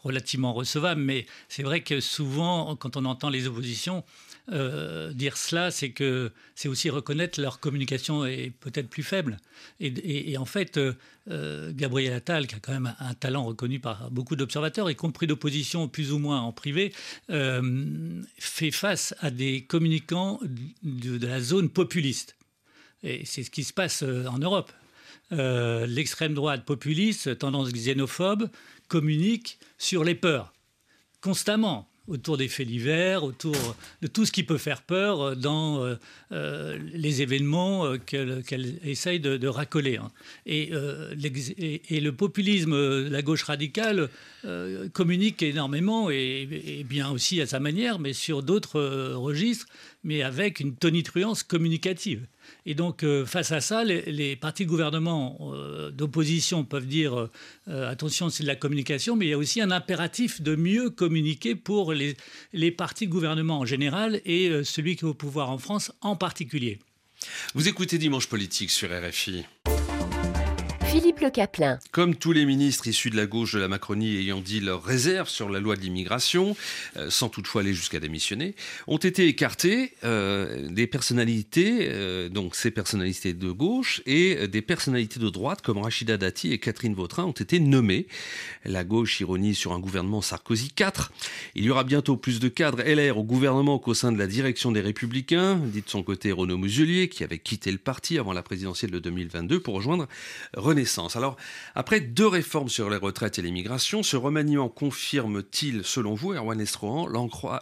relativement 0.02 0.52
recevable, 0.52 1.00
mais 1.00 1.26
c'est 1.48 1.62
vrai 1.62 1.80
que 1.80 2.00
souvent, 2.00 2.76
quand 2.76 2.96
on 2.96 3.04
entend 3.06 3.30
les 3.30 3.46
oppositions, 3.46 4.04
euh, 4.52 5.12
dire 5.12 5.36
cela, 5.36 5.70
c'est 5.70 5.90
que 5.90 6.30
c'est 6.54 6.68
aussi 6.68 6.90
reconnaître 6.90 7.40
leur 7.40 7.60
communication 7.60 8.26
est 8.26 8.50
peut-être 8.60 8.88
plus 8.88 9.02
faible. 9.02 9.38
Et, 9.80 10.36
en 10.36 10.44
fait, 10.44 10.78
euh, 11.28 11.72
Gabriel 11.74 12.12
Attal, 12.12 12.46
qui 12.46 12.54
a 12.54 12.58
quand 12.58 12.72
même 12.72 12.94
un, 12.98 13.14
talent 13.14 13.44
reconnu 13.44 13.80
par 13.80 14.10
beaucoup 14.10 14.36
d'observateurs, 14.36 14.90
y 14.90 14.96
compris 14.96 15.26
d'opposition 15.26 15.88
plus 15.88 16.12
ou 16.12 16.18
moins 16.18 16.40
en 16.40 16.52
privé, 16.52 16.92
euh, 17.30 18.22
fait 18.38 18.70
face 18.70 19.14
à 19.20 19.30
des 19.30 19.64
communicants 19.64 20.40
de, 20.82 21.26
la 21.26 21.40
zone 21.40 21.70
populiste. 21.70 22.36
Et 23.02 23.24
c'est 23.24 23.44
ce 23.44 23.50
qui 23.50 23.64
se 23.64 23.72
passe 23.72 24.02
en 24.02 24.38
Europe. 24.38 24.72
L'extrême 25.30 26.34
droite 26.34 26.64
populiste, 26.64 27.38
tendance 27.38 27.72
xénophobe, 27.72 28.48
communique 28.88 29.58
sur 29.78 30.04
les 30.04 30.14
peurs 30.14 30.54
constamment 31.24 31.88
autour 32.08 32.36
des 32.36 32.48
faits 32.48 32.66
divers, 32.66 33.24
autour 33.24 33.76
de 34.02 34.06
tout 34.06 34.26
ce 34.26 34.32
qui 34.32 34.42
peut 34.42 34.58
faire 34.58 34.82
peur 34.82 35.36
dans 35.36 35.82
euh, 35.82 35.94
euh, 36.32 36.78
les 36.92 37.22
événements 37.22 37.86
euh, 37.86 37.96
qu'elle 37.96 38.78
essaye 38.84 39.20
de, 39.20 39.46
racoler. 39.46 39.96
Hein. 39.96 40.10
Et, 40.46 40.70
et, 41.90 42.00
le 42.00 42.12
populisme, 42.12 43.08
la 43.08 43.22
gauche 43.22 43.44
radicale, 43.44 44.08
communique 44.92 45.42
énormément, 45.42 46.10
et, 46.10 46.84
bien 46.88 47.10
aussi 47.10 47.40
à 47.40 47.46
sa 47.46 47.60
manière, 47.60 47.98
mais 47.98 48.12
sur 48.12 48.42
d'autres 48.42 48.80
registres, 49.14 49.66
mais 50.02 50.22
avec 50.22 50.60
une 50.60 50.74
tonitruance 50.74 51.42
communicative. 51.42 52.26
Et 52.66 52.74
donc, 52.74 53.02
euh, 53.02 53.26
face 53.26 53.52
à 53.52 53.60
ça, 53.60 53.84
les, 53.84 54.36
partis 54.36 54.64
de 54.64 54.70
gouvernement 54.70 55.38
euh, 55.52 55.90
d'opposition 55.90 56.64
peuvent 56.64 56.86
dire 56.86 57.28
euh, 57.68 57.90
attention, 57.90 58.30
c'est 58.30 58.42
de 58.42 58.48
la 58.48 58.56
communication, 58.56 59.16
mais 59.16 59.26
il 59.26 59.30
y 59.30 59.32
a 59.32 59.38
aussi 59.38 59.60
un 59.60 59.70
impératif 59.70 60.40
de 60.40 60.56
mieux 60.56 60.90
communiquer 60.90 61.54
pour 61.54 61.92
les, 61.92 62.16
les 62.52 62.70
partis 62.70 63.06
de 63.06 63.12
gouvernement 63.12 63.60
en 63.60 63.66
général 63.66 64.20
et 64.24 64.64
celui 64.64 64.96
qui 64.96 65.04
est 65.04 65.08
au 65.08 65.14
pouvoir 65.14 65.50
en 65.50 65.58
France 65.58 65.92
en 66.00 66.16
particulier. 66.16 66.78
Vous 67.54 67.68
écoutez 67.68 67.98
Dimanche 67.98 68.28
Politique 68.28 68.70
sur 68.70 68.90
RFI. 68.90 69.44
Philippe 70.94 71.18
Le 71.18 71.30
Caplin. 71.30 71.80
Comme 71.90 72.14
tous 72.14 72.30
les 72.30 72.46
ministres 72.46 72.86
issus 72.86 73.10
de 73.10 73.16
la 73.16 73.26
gauche 73.26 73.52
de 73.54 73.58
la 73.58 73.66
Macronie 73.66 74.16
ayant 74.16 74.40
dit 74.40 74.60
leurs 74.60 74.84
réserves 74.84 75.28
sur 75.28 75.48
la 75.48 75.58
loi 75.58 75.74
de 75.74 75.80
l'immigration, 75.80 76.56
euh, 76.96 77.10
sans 77.10 77.28
toutefois 77.28 77.62
aller 77.62 77.74
jusqu'à 77.74 77.98
démissionner, 77.98 78.54
ont 78.86 78.98
été 78.98 79.26
écartés 79.26 79.94
euh, 80.04 80.68
des 80.68 80.86
personnalités, 80.86 81.88
euh, 81.90 82.28
donc 82.28 82.54
ces 82.54 82.70
personnalités 82.70 83.32
de 83.32 83.50
gauche, 83.50 84.02
et 84.06 84.46
des 84.46 84.62
personnalités 84.62 85.18
de 85.18 85.28
droite 85.30 85.62
comme 85.62 85.78
Rachida 85.78 86.16
Dati 86.16 86.52
et 86.52 86.60
Catherine 86.60 86.94
Vautrin 86.94 87.24
ont 87.24 87.32
été 87.32 87.58
nommées. 87.58 88.06
La 88.64 88.84
gauche 88.84 89.18
ironie 89.18 89.56
sur 89.56 89.72
un 89.72 89.80
gouvernement 89.80 90.22
Sarkozy 90.22 90.70
4. 90.70 91.10
Il 91.56 91.64
y 91.64 91.70
aura 91.70 91.82
bientôt 91.82 92.16
plus 92.16 92.38
de 92.38 92.46
cadres 92.46 92.84
LR 92.84 93.18
au 93.18 93.24
gouvernement 93.24 93.80
qu'au 93.80 93.94
sein 93.94 94.12
de 94.12 94.18
la 94.18 94.28
direction 94.28 94.70
des 94.70 94.80
Républicains, 94.80 95.56
dit 95.56 95.82
de 95.82 95.90
son 95.90 96.04
côté 96.04 96.30
Renaud 96.30 96.56
Muselier, 96.56 97.08
qui 97.08 97.24
avait 97.24 97.40
quitté 97.40 97.72
le 97.72 97.78
parti 97.78 98.16
avant 98.16 98.32
la 98.32 98.44
présidentielle 98.44 98.92
de 98.92 99.00
2022 99.00 99.58
pour 99.58 99.74
rejoindre 99.74 100.06
René 100.56 100.83
alors, 101.14 101.36
après 101.74 102.00
deux 102.00 102.26
réformes 102.26 102.68
sur 102.68 102.90
les 102.90 102.96
retraites 102.96 103.38
et 103.38 103.42
l'immigration, 103.42 104.02
ce 104.02 104.16
remaniement 104.16 104.68
confirme-t-il, 104.68 105.84
selon 105.84 106.14
vous, 106.14 106.32
Erwan 106.32 106.60
Estrohan, 106.60 107.06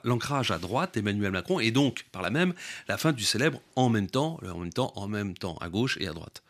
l'ancrage 0.05 0.51
à 0.51 0.59
droite 0.59 0.95
d'Emmanuel 0.95 1.33
Macron 1.33 1.61
et 1.61 1.71
donc, 1.71 2.07
par 2.13 2.23
là 2.23 2.31
même, 2.31 2.55
la 2.89 2.99
fin 2.99 3.13
du 3.13 3.25
célèbre 3.25 3.61
en 3.77 3.89
même 3.89 4.09
temps, 4.09 4.39
en 4.43 4.59
même 4.59 4.73
temps, 4.73 4.93
en 4.97 5.09
même 5.09 5.35
temps, 5.35 5.57
à 5.61 5.69
gauche 5.69 5.99
et 6.01 6.09
à 6.09 6.13
droite? 6.13 6.43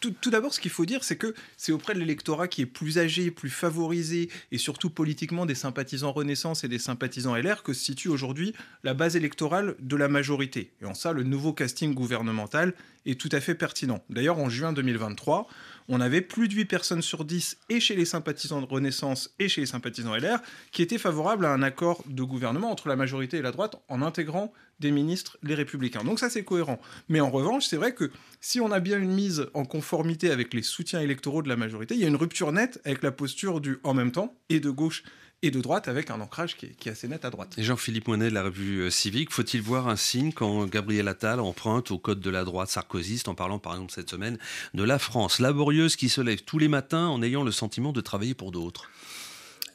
Tout, 0.00 0.30
d'abord, 0.30 0.54
ce 0.54 0.60
qu'il 0.60 0.70
faut 0.70 0.86
dire, 0.86 1.04
c'est 1.04 1.16
que 1.16 1.34
c'est 1.56 1.72
auprès 1.72 1.94
de 1.94 1.98
l'électorat 1.98 2.48
qui 2.48 2.62
est 2.62 2.66
plus 2.66 2.98
âgé, 2.98 3.30
plus 3.30 3.50
favorisé, 3.50 4.30
et 4.52 4.58
surtout 4.58 4.90
politiquement 4.90 5.46
des 5.46 5.54
sympathisants 5.54 6.12
Renaissance 6.12 6.64
et 6.64 6.68
des 6.68 6.78
sympathisants 6.78 7.36
LR 7.36 7.62
que 7.62 7.72
se 7.72 7.84
situe 7.84 8.08
aujourd'hui 8.08 8.54
la 8.84 8.94
base 8.94 9.16
électorale 9.16 9.76
de 9.80 9.96
la 9.96 10.08
majorité. 10.08 10.72
Et 10.80 10.86
en 10.86 10.94
ça, 10.94 11.12
le 11.12 11.22
nouveau 11.22 11.52
casting 11.52 11.94
gouvernemental 11.94 12.74
est 13.06 13.20
tout 13.20 13.28
à 13.32 13.40
fait 13.40 13.54
pertinent. 13.54 14.02
D'ailleurs, 14.08 14.38
en 14.38 14.48
juin 14.48 14.72
2023, 14.72 15.46
on 15.88 16.00
avait 16.00 16.20
plus 16.20 16.48
de 16.48 16.54
8 16.54 16.64
personnes 16.64 17.02
sur 17.02 17.24
10, 17.24 17.58
et 17.68 17.80
chez 17.80 17.94
les 17.94 18.04
sympathisants 18.04 18.60
de 18.60 18.66
Renaissance 18.66 19.34
et 19.38 19.48
chez 19.48 19.60
les 19.60 19.66
sympathisants 19.66 20.16
LR, 20.16 20.38
qui 20.72 20.82
étaient 20.82 20.98
favorables 20.98 21.44
à 21.44 21.52
un 21.52 21.62
accord 21.62 22.02
de 22.06 22.22
gouvernement 22.22 22.70
entre 22.70 22.88
la 22.88 22.96
majorité 22.96 23.38
et 23.38 23.42
la 23.42 23.52
droite 23.52 23.76
en 23.88 24.02
intégrant 24.02 24.52
des 24.80 24.90
ministres 24.90 25.38
les 25.42 25.54
républicains. 25.54 26.02
Donc 26.02 26.18
ça, 26.18 26.30
c'est 26.30 26.44
cohérent. 26.44 26.80
Mais 27.08 27.20
en 27.20 27.30
revanche, 27.30 27.66
c'est 27.66 27.76
vrai 27.76 27.94
que 27.94 28.10
si 28.40 28.60
on 28.60 28.72
a 28.72 28.80
bien 28.80 28.98
une 28.98 29.12
mise 29.12 29.46
en 29.54 29.64
conformité 29.64 30.30
avec 30.30 30.52
les 30.52 30.62
soutiens 30.62 31.00
électoraux 31.00 31.42
de 31.42 31.48
la 31.48 31.56
majorité, 31.56 31.94
il 31.94 32.00
y 32.00 32.04
a 32.04 32.08
une 32.08 32.16
rupture 32.16 32.52
nette 32.52 32.80
avec 32.84 33.02
la 33.02 33.12
posture 33.12 33.60
du 33.60 33.78
en 33.84 33.94
même 33.94 34.12
temps, 34.12 34.34
et 34.48 34.60
de 34.60 34.70
gauche 34.70 35.04
et 35.42 35.50
de 35.50 35.60
droite 35.60 35.88
avec 35.88 36.10
un 36.10 36.20
ancrage 36.20 36.56
qui 36.56 36.66
est, 36.66 36.88
assez 36.88 37.06
net 37.06 37.24
à 37.24 37.30
droite. 37.30 37.54
Jean-Philippe 37.58 38.08
Moinet 38.08 38.30
de 38.30 38.34
la 38.34 38.44
revue 38.44 38.80
euh, 38.80 38.90
Civique, 38.90 39.30
faut-il 39.30 39.60
voir 39.60 39.88
un 39.88 39.96
signe 39.96 40.32
quand 40.32 40.64
Gabriel 40.66 41.06
Attal 41.08 41.40
emprunte 41.40 41.90
au 41.90 41.98
code 41.98 42.20
de 42.20 42.30
la 42.30 42.44
droite 42.44 42.70
sarkozyste 42.70 43.28
en 43.28 43.34
parlant 43.34 43.58
par 43.58 43.74
exemple 43.74 43.92
cette 43.92 44.08
semaine 44.08 44.38
de 44.72 44.82
la 44.82 44.98
France 44.98 45.40
laborieuse 45.40 45.96
qui 45.96 46.08
se 46.08 46.20
lève 46.20 46.42
tous 46.42 46.58
les 46.58 46.68
matins 46.68 47.08
en 47.08 47.22
ayant 47.22 47.42
le 47.42 47.52
sentiment 47.52 47.92
de 47.92 48.00
travailler 48.00 48.34
pour 48.34 48.52
d'autres? 48.52 48.90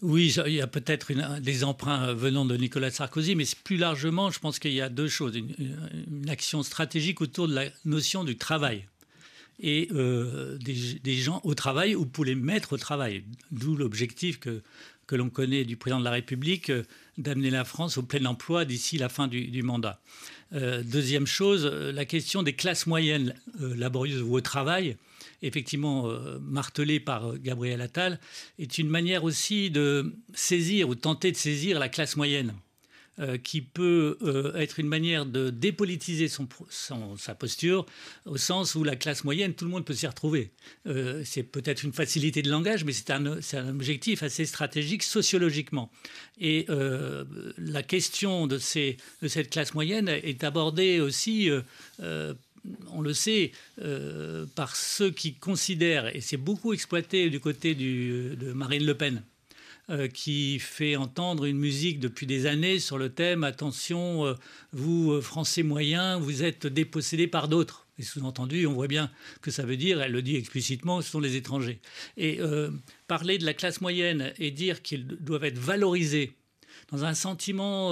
Oui, 0.01 0.33
il 0.45 0.53
y 0.53 0.61
a 0.61 0.67
peut-être 0.67 1.11
des 1.39 1.63
emprunts 1.65 2.13
venant 2.13 2.45
de 2.45 2.55
Nicolas 2.55 2.89
Sarkozy, 2.89 3.35
mais 3.35 3.43
plus 3.65 3.75
largement, 3.75 4.31
je 4.31 4.39
pense 4.39 4.57
qu'il 4.57 4.71
y 4.71 4.79
a 4.79 4.87
deux 4.87 5.09
choses. 5.09 5.35
Une, 5.35 5.53
une, 5.59 6.29
action 6.29 6.63
stratégique 6.63 7.19
autour 7.19 7.49
de 7.49 7.53
la 7.53 7.65
notion 7.83 8.23
du 8.23 8.37
travail. 8.37 8.85
et 9.59 9.89
des, 9.91 11.15
gens 11.15 11.41
au 11.43 11.53
travail 11.53 11.95
ou 11.95 12.05
pour 12.05 12.23
les 12.23 12.35
mettre 12.35 12.73
au 12.73 12.77
travail. 12.77 13.25
D'où 13.51 13.75
l'objectif 13.75 14.39
que, 14.39 14.61
que 15.09 15.15
l'on 15.15 15.29
connaît 15.29 15.65
du 15.65 15.75
président 15.75 15.99
de 15.99 16.05
la 16.05 16.11
République 16.11 16.71
d'amener 17.17 17.49
la 17.49 17.65
France 17.65 17.97
au 17.97 18.03
plein 18.03 18.23
emploi 18.25 18.63
d'ici 18.63 18.97
la 18.97 19.09
fin 19.09 19.27
du, 19.27 19.63
mandat. 19.63 19.99
deuxième 20.51 21.25
chose, 21.25 21.65
la 21.65 22.05
question 22.05 22.43
des 22.43 22.53
classes 22.53 22.85
moyennes 22.85 23.33
laborieuses 23.59 24.21
ou 24.21 24.35
au 24.35 24.41
travail 24.41 24.95
effectivement 25.41 26.09
euh, 26.09 26.39
martelé 26.39 26.99
par 26.99 27.27
euh, 27.27 27.37
Gabriel 27.41 27.81
Attal, 27.81 28.19
est 28.57 28.77
une 28.77 28.89
manière 28.89 29.23
aussi 29.23 29.69
de 29.69 30.15
saisir 30.33 30.89
ou 30.89 30.95
tenter 30.95 31.31
de 31.31 31.37
saisir 31.37 31.79
la 31.79 31.89
classe 31.89 32.15
moyenne. 32.15 32.53
Euh, 33.19 33.37
qui 33.37 33.61
peut 33.61 34.17
être 34.55 34.79
une 34.79 34.87
manière 34.87 35.25
de 35.25 35.49
dépolitiser 35.49 36.27
son, 36.27 36.47
sa 37.17 37.35
posture, 37.35 37.85
au 38.25 38.37
sens 38.37 38.75
où 38.75 38.83
la 38.83 38.95
classe 38.95 39.23
moyenne, 39.23 39.53
tout 39.53 39.65
le 39.65 39.71
monde 39.71 39.85
peut 39.85 39.93
s'y 39.93 40.07
retrouver. 40.07 40.51
c'est 41.25 41.43
peut-être 41.43 41.83
une 41.83 41.93
facilité 41.93 42.41
de 42.41 42.49
langage, 42.49 42.85
mais 42.85 42.93
c'est 42.93 43.11
un, 43.11 43.25
un, 43.25 43.69
objectif 43.69 44.23
assez 44.23 44.45
stratégique 44.45 45.03
sociologiquement. 45.03 45.91
Et 46.39 46.65
la 47.57 47.83
question 47.83 48.47
de, 48.47 48.57
ces, 48.57 48.97
de, 49.21 49.27
cette 49.27 49.49
classe 49.49 49.73
moyenne 49.73 50.07
est 50.07 50.43
abordée 50.43 51.01
aussi 51.01 51.49
on 52.91 53.01
le 53.01 53.13
sait, 53.13 53.51
euh, 53.81 54.45
par 54.55 54.75
ceux 54.75 55.11
qui 55.11 55.33
considèrent, 55.35 56.15
et 56.15 56.21
c'est 56.21 56.37
beaucoup 56.37 56.73
exploité 56.73 57.29
du 57.29 57.39
côté 57.39 57.75
de 57.75 58.53
Marine 58.53 58.85
Le 58.85 58.95
Pen, 58.95 59.23
euh, 59.89 60.07
qui 60.07 60.59
fait 60.59 60.95
entendre 60.95 61.45
une 61.45 61.57
musique 61.57 61.99
depuis 61.99 62.25
des 62.25 62.45
années 62.45 62.79
sur 62.79 62.97
le 62.97 63.09
thème 63.09 63.43
Attention, 63.43 64.25
euh, 64.25 64.33
vous, 64.71 65.21
Français 65.21 65.63
moyens, 65.63 66.21
vous 66.21 66.43
êtes 66.43 66.67
dépossédés 66.67 67.27
par 67.27 67.47
d'autres. 67.47 67.87
Et 67.97 68.03
sous-entendu, 68.03 68.65
on 68.65 68.73
voit 68.73 68.87
bien 68.87 69.11
que 69.41 69.51
ça 69.51 69.63
veut 69.63 69.77
dire, 69.77 70.01
elle 70.01 70.13
le 70.13 70.21
dit 70.21 70.35
explicitement, 70.37 71.01
ce 71.01 71.09
sont 71.09 71.19
les 71.19 71.35
étrangers. 71.35 71.81
Et 72.15 72.39
parler 73.07 73.37
de 73.37 73.45
la 73.45 73.53
classe 73.53 73.81
moyenne 73.81 74.31
et 74.39 74.51
dire 74.51 74.81
qu'ils 74.81 75.05
doivent 75.05 75.43
être 75.43 75.59
valorisés 75.59 76.31
dans 76.91 77.03
un 77.03 77.13
sentiment 77.13 77.91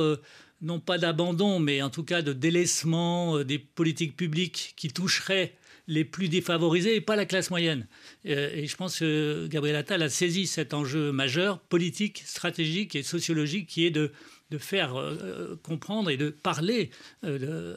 non 0.62 0.80
pas 0.80 0.98
d'abandon, 0.98 1.60
mais 1.60 1.82
en 1.82 1.90
tout 1.90 2.04
cas 2.04 2.22
de 2.22 2.34
délaissement 2.34 3.38
euh, 3.38 3.46
des 3.46 3.60
politiques 3.60 4.18
publiques 4.18 4.74
qui 4.76 4.90
toucheraient 4.90 5.54
les 5.88 6.06
plus 6.06 6.30
défavorisés 6.30 6.96
et 6.96 7.02
pas 7.02 7.16
la 7.16 7.26
classe 7.26 7.50
moyenne. 7.50 7.88
Euh, 8.26 8.52
et 8.54 8.68
je 8.68 8.76
pense 8.76 9.00
que 9.00 9.48
Gabriel 9.48 9.76
Attal 9.76 10.02
a 10.04 10.10
saisi 10.10 10.48
cet 10.48 10.74
enjeu 10.74 11.12
majeur, 11.12 11.60
politique, 11.60 12.24
stratégique 12.26 12.96
et 12.96 13.04
sociologique, 13.04 13.68
qui 13.68 13.86
est 13.86 13.92
de, 13.92 14.12
faire 14.58 14.96
euh, 14.96 15.60
comprendre 15.64 16.10
et 16.10 16.18
de 16.18 16.30
parler 16.30 16.90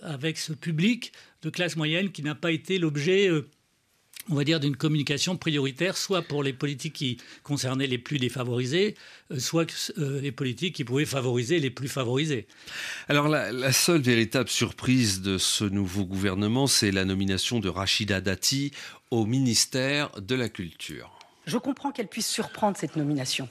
avec 0.02 0.38
ce 0.38 0.52
public 0.52 1.12
de 1.42 1.50
classe 1.50 1.76
moyenne 1.76 2.12
qui 2.12 2.22
n'a 2.22 2.34
pas 2.34 2.52
été 2.52 2.78
l'objet 2.78 3.28
on 4.30 4.34
va 4.34 4.44
dire, 4.44 4.60
d'une 4.60 4.76
communication 4.76 5.36
prioritaire, 5.36 5.96
soit 5.96 6.22
pour 6.22 6.42
les 6.42 6.52
politiques 6.52 6.94
qui 6.94 7.18
concernaient 7.42 7.86
les 7.86 7.98
plus 7.98 8.18
défavorisés, 8.18 8.94
euh, 9.32 9.38
soit 9.38 9.66
euh, 9.98 10.20
les 10.20 10.32
politiques 10.32 10.76
qui 10.76 10.84
pouvaient 10.84 11.04
favoriser 11.04 11.58
les 11.58 11.70
plus 11.70 11.88
favorisés. 11.88 12.46
Alors 13.08 13.28
la, 13.28 13.72
seule 13.72 14.00
véritable 14.00 14.48
surprise 14.48 15.20
de 15.20 15.36
ce 15.36 15.64
nouveau 15.64 16.04
gouvernement, 16.04 16.66
c'est 16.66 16.92
la 16.92 17.04
nomination 17.04 17.58
de 17.58 17.68
Rachida 17.68 18.20
Dati 18.20 18.72
au 19.10 19.26
ministère 19.26 20.10
de 20.20 20.34
la 20.34 20.48
Culture. 20.48 21.18
Je 21.46 21.58
comprends 21.58 21.90
qu'elle 21.90 22.08
puisse 22.08 22.28
surprendre 22.28 22.76
cette 22.76 22.96
nomination. 22.96 23.48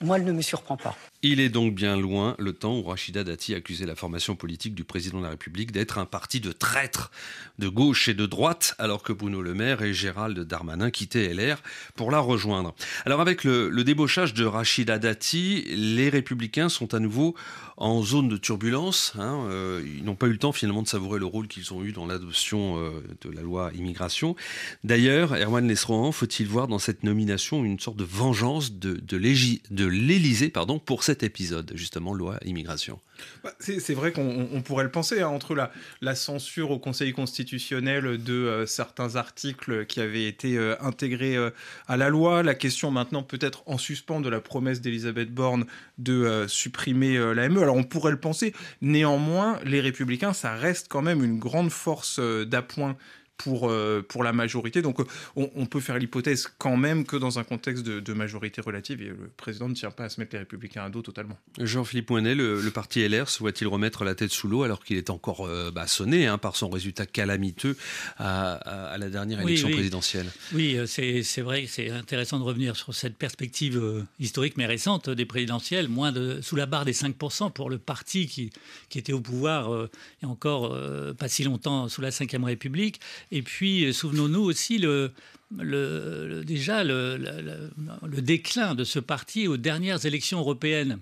Moi, 0.00 0.18
elle 0.18 0.24
ne 0.24 0.32
me 0.32 0.42
surprend 0.42 0.76
pas. 0.76 0.96
Il 1.24 1.38
est 1.38 1.50
donc 1.50 1.76
bien 1.76 1.96
loin 1.96 2.34
le 2.40 2.52
temps 2.52 2.76
où 2.76 2.82
Rachida 2.82 3.22
Dati 3.22 3.54
accusait 3.54 3.86
la 3.86 3.94
formation 3.94 4.34
politique 4.34 4.74
du 4.74 4.82
président 4.82 5.18
de 5.18 5.22
la 5.22 5.30
République 5.30 5.70
d'être 5.70 5.98
un 5.98 6.04
parti 6.04 6.40
de 6.40 6.50
traîtres 6.50 7.12
de 7.60 7.68
gauche 7.68 8.08
et 8.08 8.14
de 8.14 8.26
droite, 8.26 8.74
alors 8.80 9.04
que 9.04 9.12
Bruno 9.12 9.40
Le 9.40 9.54
Maire 9.54 9.82
et 9.82 9.94
Gérald 9.94 10.36
Darmanin 10.40 10.90
quittaient 10.90 11.32
LR 11.32 11.62
pour 11.94 12.10
la 12.10 12.18
rejoindre. 12.18 12.74
Alors 13.04 13.20
avec 13.20 13.44
le, 13.44 13.70
débauchage 13.84 14.34
de 14.34 14.44
Rachida 14.44 14.98
Dati, 14.98 15.64
les 15.68 16.08
républicains 16.08 16.68
sont 16.68 16.92
à 16.92 16.98
nouveau 16.98 17.36
en 17.76 18.02
zone 18.02 18.28
de 18.28 18.36
turbulence. 18.36 19.12
Hein. 19.16 19.46
Euh, 19.48 19.80
ils 19.96 20.04
n'ont 20.04 20.16
pas 20.16 20.26
eu 20.26 20.32
le 20.32 20.38
temps 20.38 20.52
finalement 20.52 20.82
de 20.82 20.88
savourer 20.88 21.20
le 21.20 21.26
rôle 21.26 21.46
qu'ils 21.46 21.72
ont 21.72 21.84
eu 21.84 21.92
dans 21.92 22.06
l'adoption 22.06 22.78
euh, 22.78 23.00
de 23.20 23.30
la 23.30 23.42
loi 23.42 23.70
immigration. 23.76 24.34
D'ailleurs, 24.82 25.34
Erwan 25.36 25.68
Lesrohan, 25.68 26.10
faut-il 26.10 26.48
voir 26.48 26.66
dans 26.66 26.80
cette 26.80 27.04
nomination 27.04 27.64
une 27.64 27.78
sorte 27.78 27.96
de 27.96 28.04
vengeance 28.04 28.72
de, 28.72 28.94
de 28.94 29.86
l'Élysée 29.86 30.52
pour 30.84 31.04
cette 31.04 31.11
cet 31.12 31.24
épisode, 31.24 31.72
justement, 31.74 32.14
loi 32.14 32.38
immigration 32.42 32.98
bah, 33.44 33.52
C'est 33.60 33.92
vrai 33.92 34.12
qu'on 34.12 34.62
pourrait 34.64 34.84
le 34.84 34.90
penser, 34.90 35.20
hein, 35.20 35.28
entre 35.28 35.54
la, 35.54 36.14
censure 36.14 36.70
au 36.70 36.78
Conseil 36.78 37.12
constitutionnel 37.12 38.22
de 38.22 38.32
euh, 38.32 38.66
certains 38.66 39.16
articles 39.16 39.84
qui 39.84 40.00
avaient 40.00 40.26
été 40.26 40.56
euh, 40.56 40.74
intégrés 40.80 41.36
euh, 41.36 41.50
à 41.86 41.98
la 41.98 42.08
loi, 42.08 42.42
la 42.42 42.54
question 42.54 42.90
maintenant 42.90 43.22
peut-être 43.22 43.62
en 43.66 43.76
suspens 43.76 44.22
de 44.22 44.30
la 44.30 44.40
promesse 44.40 44.80
d'Elisabeth 44.80 45.34
Borne 45.34 45.66
de 45.98 46.46
supprimer 46.48 47.18
l'AME. 47.34 47.58
Alors 47.58 47.76
on 47.76 47.84
pourrait 47.84 48.12
le 48.12 48.20
penser, 48.20 48.54
néanmoins, 48.80 49.58
les 49.64 49.82
républicains, 49.82 50.32
ça 50.32 50.54
reste 50.54 50.86
quand 50.88 51.02
même 51.02 51.22
une 51.22 51.38
grande 51.38 51.70
force 51.70 52.20
d'appoint 52.20 52.96
pour, 53.36 53.68
euh, 53.68 54.04
pour 54.06 54.22
la 54.24 54.32
majorité. 54.32 54.82
Donc 54.82 54.98
on, 55.36 55.66
peut 55.66 55.80
faire 55.80 55.98
l'hypothèse 55.98 56.48
quand 56.58 56.76
même 56.76 57.04
que 57.04 57.16
dans 57.16 57.38
un 57.38 57.44
contexte 57.44 57.84
de, 57.84 58.12
majorité 58.12 58.60
relative, 58.60 59.02
le 59.02 59.30
président 59.36 59.68
ne 59.68 59.74
tient 59.74 59.90
pas 59.90 60.04
à 60.04 60.08
se 60.08 60.20
mettre 60.20 60.34
les 60.34 60.40
républicains 60.40 60.84
à 60.84 60.90
dos 60.90 61.02
totalement. 61.02 61.38
Jean-Philippe 61.58 62.10
Moinet, 62.10 62.34
le, 62.34 62.70
parti 62.70 63.06
LR 63.06 63.28
souhaite-t-il 63.28 63.68
remettre 63.68 64.04
la 64.04 64.14
tête 64.14 64.30
sous 64.30 64.48
l'eau 64.48 64.62
alors 64.62 64.84
qu'il 64.84 64.96
est 64.96 65.10
encore 65.10 65.46
euh, 65.46 65.70
bah, 65.70 65.86
sonné 65.86 66.26
hein, 66.26 66.38
par 66.38 66.56
son 66.56 66.70
résultat 66.70 67.06
calamiteux 67.06 67.76
à, 68.18 68.96
la 68.98 69.08
dernière 69.08 69.40
élection 69.40 69.70
présidentielle? 69.70 70.30
Oui, 70.52 70.76
euh, 70.76 70.86
c'est 70.86 71.42
vrai 71.42 71.66
c'est 71.68 71.90
intéressant 71.90 72.38
de 72.38 72.44
revenir 72.44 72.76
sur 72.76 72.94
cette 72.94 73.16
perspective 73.16 73.80
historique 74.20 74.56
mais 74.56 74.66
récente 74.66 75.10
des 75.10 75.26
présidentielles, 75.26 75.88
moins 75.88 76.12
de, 76.12 76.40
sous 76.42 76.56
la 76.56 76.66
barre 76.66 76.84
des 76.84 76.92
5% 76.92 77.52
pour 77.52 77.70
le 77.70 77.78
parti 77.78 78.26
qui, 78.26 78.50
qui 78.88 78.98
était 78.98 79.12
au 79.12 79.20
pouvoir 79.20 79.88
il 80.20 80.26
y 80.26 80.28
a 80.28 80.28
encore 80.28 80.76
pas 81.18 81.28
si 81.28 81.44
longtemps 81.44 81.88
sous 81.88 82.00
la 82.00 82.10
Ve 82.10 82.44
République. 82.44 83.00
Et 83.32 83.42
puis, 83.42 83.86
euh, 83.86 83.92
souvenons-nous 83.92 84.42
aussi 84.42 84.78
déjà 84.78 86.84
le, 86.84 88.20
déclin 88.20 88.74
de 88.74 88.84
ce 88.84 88.98
parti 88.98 89.48
aux 89.48 89.56
dernières 89.56 90.04
élections 90.04 90.38
européennes 90.38 90.98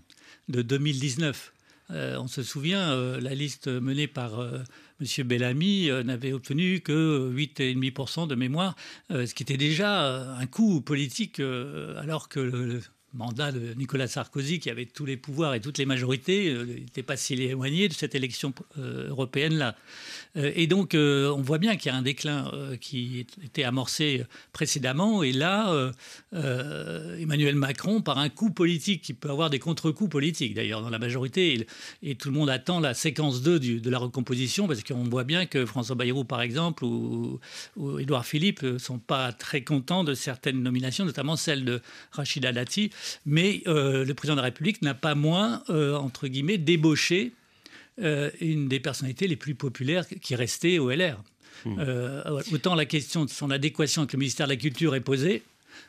de 0.49 0.63
2019. 0.63 1.53
Euh, 1.91 2.17
on 2.19 2.29
se 2.29 2.45
souvient, 2.45 2.93
euh, 2.93 3.21
la 3.21 3.35
liste 3.35 3.67
menée 3.67 4.07
par 4.07 4.41
M. 5.01 5.27
Bellamy 5.27 5.91
n'avait 6.05 6.33
obtenu 6.33 6.81
que 6.81 7.33
8,5% 7.35 8.29
de 8.29 8.37
mémoire, 8.37 8.77
ce 9.11 9.35
qui 9.35 9.43
était 9.43 9.57
déjà 9.57 10.37
un 10.37 10.47
coup 10.47 10.81
politique, 10.81 11.41
alors 11.41 12.29
que 12.29 12.81
mandat 13.14 13.52
de 13.52 13.75
Nicolas 13.75 14.09
Sarkozy, 14.09 14.61
qui 14.61 14.71
avait 14.71 14.87
tous 14.87 15.07
les 15.07 15.17
pouvoirs 15.17 15.55
et 15.55 15.61
toutes 15.61 15.79
les 15.79 15.87
majorités, 15.87 16.55
n'était 16.64 17.02
pas 17.02 17.17
si 17.17 17.35
éloigné 17.35 17.88
de 17.88 17.95
cette 17.95 18.14
élection 18.14 18.52
européenne-là. 18.76 19.76
Euh, 20.37 20.52
et 20.55 20.67
donc, 20.67 20.95
euh, 20.95 21.33
on 21.33 21.43
voit 21.43 21.59
bien 21.59 21.76
qu'il 21.76 21.90
y 21.90 21.95
a 21.95 21.99
un 21.99 22.02
déclin 22.02 22.50
euh, 22.52 22.76
qui 22.76 23.26
était 23.45 23.64
amorcé 23.64 24.25
précédemment. 24.52 25.23
Et 25.23 25.33
là, 25.33 25.90
Emmanuel 26.33 27.55
Macron, 27.55 28.00
par 28.00 28.19
un 28.19 28.29
coup 28.29 28.50
politique 28.50 29.02
qui 29.02 29.14
peut 29.14 29.31
avoir 29.31 29.50
des 29.50 29.59
contre-coups 29.59 30.11
politiques, 30.11 30.55
d'ailleurs, 30.55 30.83
dans 30.83 30.90
la 30.90 30.99
majorité, 30.99 31.67
et 32.02 32.14
tout 32.14 32.29
le 32.29 32.35
monde 32.35 32.50
attend 32.50 32.81
la 32.81 32.95
séquence 32.95 33.43
2 33.43 33.81
de 33.81 33.90
la 33.90 33.99
recomposition, 33.99 34.67
parce 34.67 34.83
qu'on 34.83 35.05
voit 35.05 35.25
bien 35.25 35.47
que 35.47 35.67
François 35.67 35.97
Bayrou, 35.97 36.25
par 36.25 36.43
exemple, 36.43 36.85
ou, 36.85 37.40
Édouard 37.99 38.26
Philippe 38.26 38.62
ne 38.62 38.79
sont 38.79 38.99
pas 38.99 39.33
très 39.33 39.62
contents 39.62 40.05
de 40.05 40.14
certaines 40.14 40.62
nominations, 40.62 41.05
notamment 41.05 41.37
celle 41.37 41.64
de 41.64 41.81
Rachida 42.12 42.52
Dati. 42.52 42.90
Mais 43.26 43.62
le 43.66 44.12
président 44.12 44.35
de 44.35 44.40
la 44.40 44.47
République 44.47 44.83
n'a 44.83 44.95
pas 44.95 45.14
moins, 45.14 45.62
entre 45.69 46.28
guillemets, 46.28 46.59
débauché 46.59 47.33
euh, 48.02 48.30
une 48.40 48.69
des 48.69 48.80
personnalités 48.80 49.26
les 49.26 49.37
plus 49.37 49.54
populaires 49.54 50.07
qui 50.09 50.35
restait 50.35 50.78
au 50.78 50.90
LR. 50.90 51.23
Mmh. 51.66 51.76
Euh, 51.80 52.42
autant 52.52 52.75
la 52.75 52.87
question 52.87 53.26
de 53.26 53.30
son 53.30 53.50
adéquation 53.50 54.02
avec 54.02 54.14
le 54.14 54.19
ministère 54.19 54.47
de 54.47 54.52
la 54.52 54.57
Culture 54.57 54.95
est 54.95 55.02
posée, 55.02 55.42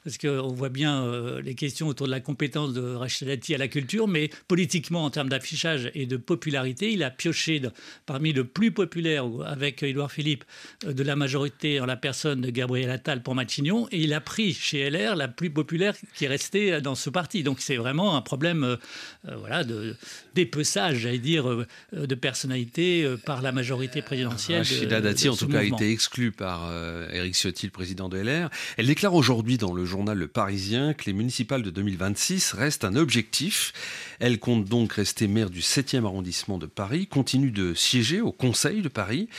parce 0.04 0.18
qu'on 0.18 0.48
voit 0.48 0.70
bien 0.70 1.04
euh, 1.04 1.42
les 1.42 1.56
questions 1.56 1.88
autour 1.88 2.08
de 2.08 2.12
la 2.12 2.20
compétence 2.20 2.74
de 2.74 2.96
Rachid 2.96 3.28
Dati 3.28 3.54
à 3.56 3.58
la 3.58 3.68
culture, 3.68 4.08
mais 4.08 4.30
politiquement, 4.48 5.06
en 5.06 5.10
termes 5.10 5.30
d'affichage 5.30 5.92
et 5.94 6.06
de 6.06 6.18
popularité, 6.18 6.92
il 6.92 7.04
a 7.04 7.12
pioché 7.12 7.62
parmi 8.06 8.34
le 8.34 8.46
plus 8.46 8.72
populaire, 8.72 9.26
avec 9.46 9.84
Édouard 9.84 10.12
Philippe, 10.12 10.44
euh, 10.86 10.94
de 10.94 11.04
la 11.04 11.16
majorité 11.16 11.80
en 11.80 11.86
la 11.86 11.98
personne 11.98 12.42
de 12.42 12.50
Gabriel 12.50 12.90
Attal 12.90 13.22
pour 13.24 13.36
Matignon, 13.36 13.88
et 13.92 14.00
il 14.00 14.14
a 14.14 14.22
pris 14.22 14.54
chez 14.54 14.90
LR 14.90 15.16
la 15.16 15.28
plus 15.28 15.50
populaire 15.50 15.96
qui 16.16 16.26
est 16.26 16.30
restée 16.30 16.82
dans 16.82 16.96
ce 16.96 17.10
parti. 17.10 17.44
Donc 17.44 17.62
c'est 17.62 17.78
vraiment 17.78 18.16
un 18.16 18.22
problème 18.22 18.64
euh, 18.64 19.36
voilà, 19.38 19.64
de 19.64 19.96
dépeçage, 20.36 21.00
j'allais 21.00 21.20
dire, 21.20 21.66
de 21.92 22.16
personnalité 22.16 23.06
par 23.26 23.42
la 23.42 23.52
majorité 23.52 24.02
présidentielle. 24.02 24.60
Rachida 24.60 25.02
Dati, 25.02 25.30
en 25.30 25.36
tout 25.36 25.48
cas, 25.48 25.60
a 25.60 25.64
été 25.64 25.92
exclue 25.92 26.32
par 26.32 26.72
Éric 27.12 27.36
Ciotti, 27.36 27.66
le 27.68 27.72
président 27.72 28.10
de 28.10 28.18
LR. 28.18 28.50
Elle 28.78 28.88
déclare 28.88 29.14
aujourd'hui 29.14 29.58
dans 29.58 29.71
le 29.74 29.86
journal 29.86 30.18
Le 30.18 30.28
Parisien 30.28 30.94
que 30.94 31.06
les 31.06 31.14
municipales 31.14 31.62
de 31.62 31.70
2026 31.70 32.54
restent 32.54 32.86
un 32.86 32.96
objectif. 32.96 33.74
Elle 34.20 34.40
compte 34.40 34.66
donc 34.66 34.94
rester 34.94 35.28
maire 35.28 35.50
du 35.50 35.62
7e 35.62 36.06
arrondissement 36.06 36.58
de 36.58 36.66
Paris, 36.66 37.08
continue 37.08 37.52
de 37.52 37.74
siéger 37.74 38.22
au 38.22 38.32
Conseil 38.32 38.82
de 38.82 38.90
Paris. 38.90 39.30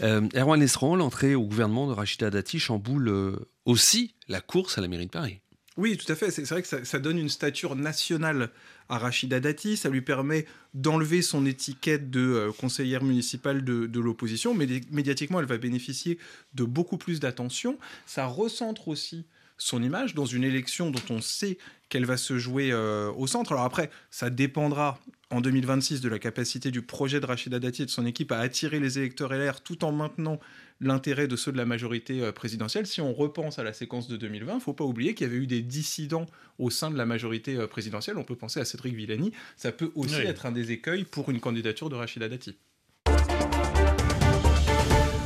Euh, 0.00 0.26
Erwan 0.34 0.62
Esran, 0.62 0.96
l'entrée 0.96 1.34
au 1.34 1.44
gouvernement 1.44 1.86
de 1.86 1.92
Rachida 1.92 2.30
Dati 2.30 2.58
chamboule 2.58 3.08
euh, 3.08 3.36
aussi 3.64 4.14
la 4.28 4.40
course 4.40 4.78
à 4.78 4.80
la 4.80 4.88
mairie 4.88 5.06
de 5.06 5.10
Paris. 5.10 5.40
Oui, 5.76 5.96
tout 5.96 6.10
à 6.12 6.16
fait. 6.16 6.30
C'est 6.30 6.46
vrai 6.48 6.62
que 6.62 6.68
ça, 6.68 6.84
ça, 6.84 6.98
donne 6.98 7.18
une 7.18 7.28
stature 7.28 7.76
nationale 7.76 8.50
à 8.88 8.98
Rachida 8.98 9.40
Dati. 9.40 9.76
Ça 9.76 9.88
lui 9.88 10.02
permet 10.02 10.44
d'enlever 10.74 11.22
son 11.22 11.46
étiquette 11.46 12.10
de 12.10 12.20
euh, 12.20 12.52
conseillère 12.52 13.04
municipale 13.04 13.64
de, 13.64 13.86
de 13.86 14.00
l'opposition. 14.00 14.52
Mais 14.52 14.66
médiatiquement, 14.90 15.40
elle 15.40 15.46
va 15.46 15.58
bénéficier 15.58 16.18
de 16.54 16.64
beaucoup 16.64 16.98
plus 16.98 17.20
d'attention. 17.20 17.78
Ça 18.04 18.26
recentre 18.26 18.88
aussi 18.88 19.24
son 19.60 19.82
image 19.82 20.14
dans 20.14 20.26
une 20.26 20.42
élection 20.42 20.90
dont 20.90 21.02
on 21.10 21.20
sait 21.20 21.58
qu'elle 21.88 22.06
va 22.06 22.16
se 22.16 22.38
jouer 22.38 22.72
euh, 22.72 23.12
au 23.12 23.26
centre. 23.26 23.52
Alors 23.52 23.64
après, 23.64 23.90
ça 24.10 24.30
dépendra 24.30 24.98
en 25.30 25.40
2026 25.40 26.00
de 26.00 26.08
la 26.08 26.18
capacité 26.18 26.70
du 26.70 26.82
projet 26.82 27.20
de 27.20 27.26
Rachida 27.26 27.58
Dati 27.58 27.82
et 27.82 27.84
de 27.84 27.90
son 27.90 28.06
équipe 28.06 28.32
à 28.32 28.38
attirer 28.38 28.80
les 28.80 28.98
électeurs 28.98 29.32
LR 29.32 29.60
tout 29.60 29.84
en 29.84 29.92
maintenant 29.92 30.40
l'intérêt 30.80 31.28
de 31.28 31.36
ceux 31.36 31.52
de 31.52 31.58
la 31.58 31.66
majorité 31.66 32.22
euh, 32.22 32.32
présidentielle. 32.32 32.86
Si 32.86 33.00
on 33.00 33.12
repense 33.12 33.58
à 33.58 33.62
la 33.62 33.72
séquence 33.72 34.08
de 34.08 34.16
2020, 34.16 34.52
il 34.52 34.54
ne 34.56 34.60
faut 34.60 34.72
pas 34.72 34.84
oublier 34.84 35.14
qu'il 35.14 35.26
y 35.26 35.30
avait 35.30 35.38
eu 35.38 35.46
des 35.46 35.62
dissidents 35.62 36.26
au 36.58 36.70
sein 36.70 36.90
de 36.90 36.96
la 36.96 37.04
majorité 37.04 37.56
euh, 37.56 37.66
présidentielle. 37.66 38.16
On 38.16 38.24
peut 38.24 38.36
penser 38.36 38.60
à 38.60 38.64
Cédric 38.64 38.94
Villani. 38.94 39.32
Ça 39.56 39.72
peut 39.72 39.92
aussi 39.94 40.16
oui. 40.16 40.26
être 40.26 40.46
un 40.46 40.52
des 40.52 40.72
écueils 40.72 41.04
pour 41.04 41.30
une 41.30 41.40
candidature 41.40 41.90
de 41.90 41.96
Rachida 41.96 42.28
Dati. 42.28 42.56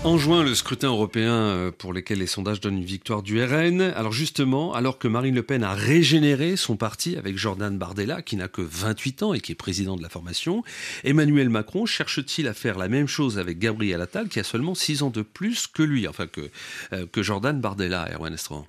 En 0.04 0.18
juin, 0.18 0.44
le 0.44 0.54
scrutin 0.54 0.88
européen 0.88 1.32
euh, 1.32 1.70
pour 1.70 1.94
lequel 1.94 2.18
les 2.18 2.26
sondages 2.26 2.61
donnent 2.61 2.76
une 2.76 2.84
victoire 2.84 3.23
du 3.23 3.42
RN. 3.42 3.80
Alors 3.80 4.12
justement, 4.12 4.75
alors 4.75 4.99
que 4.99 5.08
Marine 5.08 5.34
Le 5.34 5.42
Pen 5.42 5.64
a 5.64 5.73
régénéré 5.73 6.56
son 6.56 6.76
parti 6.76 7.16
avec 7.16 7.38
Jordan 7.38 7.78
Bardella, 7.78 8.20
qui 8.20 8.37
n'a 8.37 8.46
que 8.46 8.61
28 8.61 9.23
ans 9.23 9.32
et 9.32 9.40
qui 9.40 9.52
est 9.52 9.54
président 9.54 9.96
de 9.96 10.02
la 10.02 10.11
formation, 10.11 10.62
Emmanuel 11.04 11.49
Macron 11.49 11.87
cherche-t-il 11.87 12.49
à 12.49 12.52
faire 12.52 12.76
la 12.76 12.88
même 12.88 13.08
chose 13.08 13.38
avec 13.38 13.58
Gabriel 13.58 14.02
Attal, 14.02 14.28
qui 14.28 14.38
a 14.38 14.44
seulement 14.44 14.75
6 14.75 15.04
ans 15.04 15.11
de 15.11 15.23
plus 15.23 15.66
que 15.66 15.82
lui, 15.82 16.06
enfin 16.06 16.26
que, 16.26 16.50
euh, 16.92 17.06
que 17.11 17.23
Jordan 17.23 17.58
Bardella, 17.58 18.06
Erwan 18.12 18.34
Estran 18.34 18.66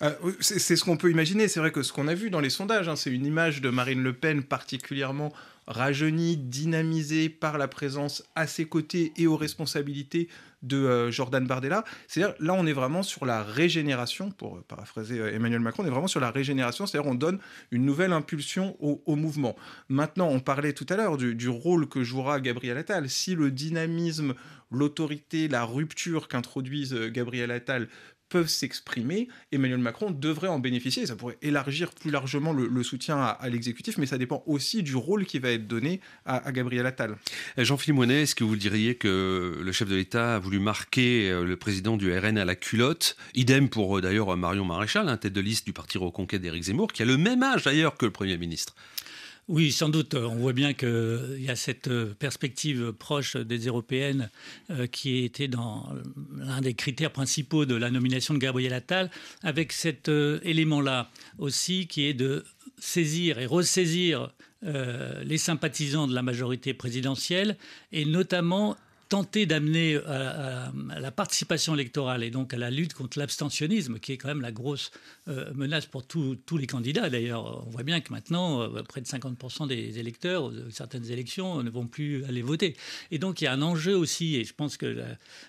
euh, 0.00 0.12
c'est 0.38 0.76
ce 0.76 0.84
qu'on 0.84 0.96
peut 0.96 1.10
imaginer. 1.10 1.48
C'est 1.48 1.58
vrai 1.58 1.72
que 1.72 1.82
ce 1.82 1.92
qu'on 1.92 2.06
a 2.06 2.14
vu 2.14 2.30
dans 2.30 2.38
les 2.38 2.50
sondages, 2.50 2.88
hein, 2.88 2.94
c'est 2.94 3.10
une 3.10 3.26
image 3.26 3.60
de 3.60 3.68
Marine 3.68 4.00
Le 4.00 4.12
Pen 4.12 4.44
particulièrement 4.44 5.32
rajeunie, 5.66 6.36
dynamisée 6.36 7.28
par 7.28 7.58
la 7.58 7.66
présence 7.66 8.22
à 8.36 8.46
ses 8.46 8.64
côtés 8.64 9.12
et 9.16 9.26
aux 9.26 9.36
responsabilités 9.36 10.28
de 10.62 10.76
euh, 10.76 11.10
Jordan 11.10 11.46
Bardella. 11.46 11.84
C'est-à-dire, 12.06 12.34
là, 12.40 12.54
on 12.54 12.66
est 12.66 12.72
vraiment 12.72 13.02
sur 13.02 13.24
la 13.26 13.42
régénération, 13.42 14.30
pour 14.30 14.62
paraphraser 14.64 15.18
euh, 15.18 15.34
Emmanuel 15.34 15.60
Macron, 15.60 15.82
on 15.82 15.86
est 15.86 15.90
vraiment 15.90 16.08
sur 16.08 16.20
la 16.20 16.30
régénération, 16.30 16.86
c'est-à-dire 16.86 17.10
on 17.10 17.14
donne 17.14 17.38
une 17.70 17.84
nouvelle 17.84 18.12
impulsion 18.12 18.76
au, 18.80 19.16
mouvement. 19.16 19.56
Maintenant, 19.88 20.28
on 20.28 20.40
parlait 20.40 20.72
tout 20.72 20.86
à 20.88 20.96
l'heure 20.96 21.16
du, 21.16 21.34
du, 21.34 21.48
rôle 21.48 21.88
que 21.88 22.04
jouera 22.04 22.40
Gabriel 22.40 22.76
Attal. 22.78 23.08
Si 23.08 23.34
le 23.34 23.50
dynamisme, 23.50 24.34
l'autorité, 24.70 25.48
la 25.48 25.64
rupture 25.64 26.28
qu'introduise 26.28 26.94
Gabriel 26.94 27.50
Attal 27.50 27.88
peuvent 28.28 28.48
s'exprimer, 28.48 29.28
Emmanuel 29.52 29.78
Macron 29.78 30.10
devrait 30.10 30.48
en 30.48 30.58
bénéficier. 30.58 31.06
Ça 31.06 31.16
pourrait 31.16 31.38
élargir 31.42 31.90
plus 31.92 32.10
largement 32.10 32.52
le, 32.52 32.82
soutien 32.82 33.18
à, 33.18 33.48
l'exécutif, 33.48 33.98
mais 33.98 34.06
ça 34.06 34.18
dépend 34.18 34.42
aussi 34.46 34.82
du 34.82 34.96
rôle 34.96 35.24
qui 35.24 35.38
va 35.38 35.50
être 35.50 35.66
donné 35.66 36.00
à, 36.24 36.52
Gabriel 36.52 36.86
Attal. 36.86 37.16
Jean-Philippe 37.56 37.96
Moinet, 37.96 38.22
est-ce 38.22 38.34
que 38.34 38.44
vous 38.44 38.56
diriez 38.56 38.94
que 38.94 39.60
le 39.62 39.72
chef 39.72 39.88
de 39.88 39.96
l'État 39.96 40.36
a 40.36 40.38
voulu 40.38 40.58
marquer 40.58 41.30
le 41.30 41.56
président 41.56 41.96
du 41.96 42.16
RN 42.16 42.38
à 42.38 42.44
la 42.44 42.54
culotte? 42.54 43.16
Idem 43.34 43.68
pour 43.68 44.00
d'ailleurs 44.00 44.36
Marion 44.36 44.64
Maréchal, 44.64 45.08
hein, 45.08 45.16
tête 45.16 45.32
de 45.32 45.40
liste 45.40 45.66
du 45.66 45.72
parti 45.72 45.98
Reconquête 45.98 46.42
d'Éric 46.42 46.64
Zemmour, 46.64 46.92
qui 46.92 47.02
a 47.02 47.06
le 47.06 47.16
même 47.16 47.42
âge 47.42 47.64
d'ailleurs 47.64 47.96
que 47.96 48.06
le 48.06 48.12
Premier 48.12 48.36
ministre. 48.36 48.74
Oui, 49.48 49.72
sans 49.72 49.88
doute. 49.88 50.12
On 50.12 50.36
voit 50.36 50.52
bien 50.52 50.74
qu'il 50.74 51.38
y 51.38 51.48
a 51.48 51.56
cette 51.56 51.88
perspective 52.18 52.92
proche 52.92 53.34
des 53.34 53.60
européennes 53.66 54.28
euh, 54.68 54.86
qui 54.86 55.24
était 55.24 55.48
dans 55.48 55.88
l'un 56.36 56.60
des 56.60 56.74
critères 56.74 57.12
principaux 57.12 57.64
de 57.64 57.74
la 57.74 57.90
nomination 57.90 58.34
de 58.34 58.38
Gabriel 58.38 58.74
Attal, 58.74 59.10
avec 59.42 59.72
cet 59.72 60.10
euh, 60.10 60.38
élément-là 60.42 61.10
aussi 61.38 61.86
qui 61.86 62.04
est 62.04 62.12
de 62.12 62.44
saisir 62.78 63.38
et 63.38 63.46
ressaisir 63.46 64.34
euh, 64.64 65.24
les 65.24 65.38
sympathisants 65.38 66.06
de 66.06 66.14
la 66.14 66.22
majorité 66.22 66.74
présidentielle 66.74 67.56
et 67.90 68.04
notamment 68.04 68.76
tenter 69.08 69.46
d'amener 69.46 69.96
à, 69.96 70.10
à, 70.10 70.72
à, 70.90 71.00
la 71.00 71.10
participation 71.10 71.74
électorale 71.74 72.22
et 72.22 72.30
donc 72.30 72.52
à 72.52 72.58
la 72.58 72.70
lutte 72.70 72.94
contre 72.94 73.18
l'abstentionnisme, 73.18 73.98
qui 73.98 74.12
est 74.12 74.16
quand 74.16 74.28
même 74.28 74.40
la 74.40 74.52
grosse 74.52 74.90
euh, 75.28 75.52
menace 75.54 75.86
pour 75.86 76.06
tous 76.06 76.38
les 76.58 76.66
candidats. 76.66 77.08
D'ailleurs, 77.08 77.66
on 77.66 77.70
voit 77.70 77.82
bien 77.82 78.00
que 78.00 78.12
maintenant, 78.12 78.62
euh, 78.62 78.82
près 78.82 79.00
de 79.00 79.06
50% 79.06 79.66
des 79.66 79.98
électeurs 79.98 80.50
de 80.50 80.68
certaines 80.70 81.10
élections 81.10 81.62
ne 81.62 81.70
vont 81.70 81.86
plus 81.86 82.24
aller 82.24 82.42
voter. 82.42 82.76
Et 83.10 83.18
donc, 83.18 83.40
il 83.40 83.44
y 83.44 83.46
a 83.46 83.52
un 83.52 83.62
enjeu 83.62 83.96
aussi, 83.96 84.36
et 84.36 84.44
je 84.44 84.54
pense 84.54 84.76
que 84.76 84.86
la, 84.86 85.06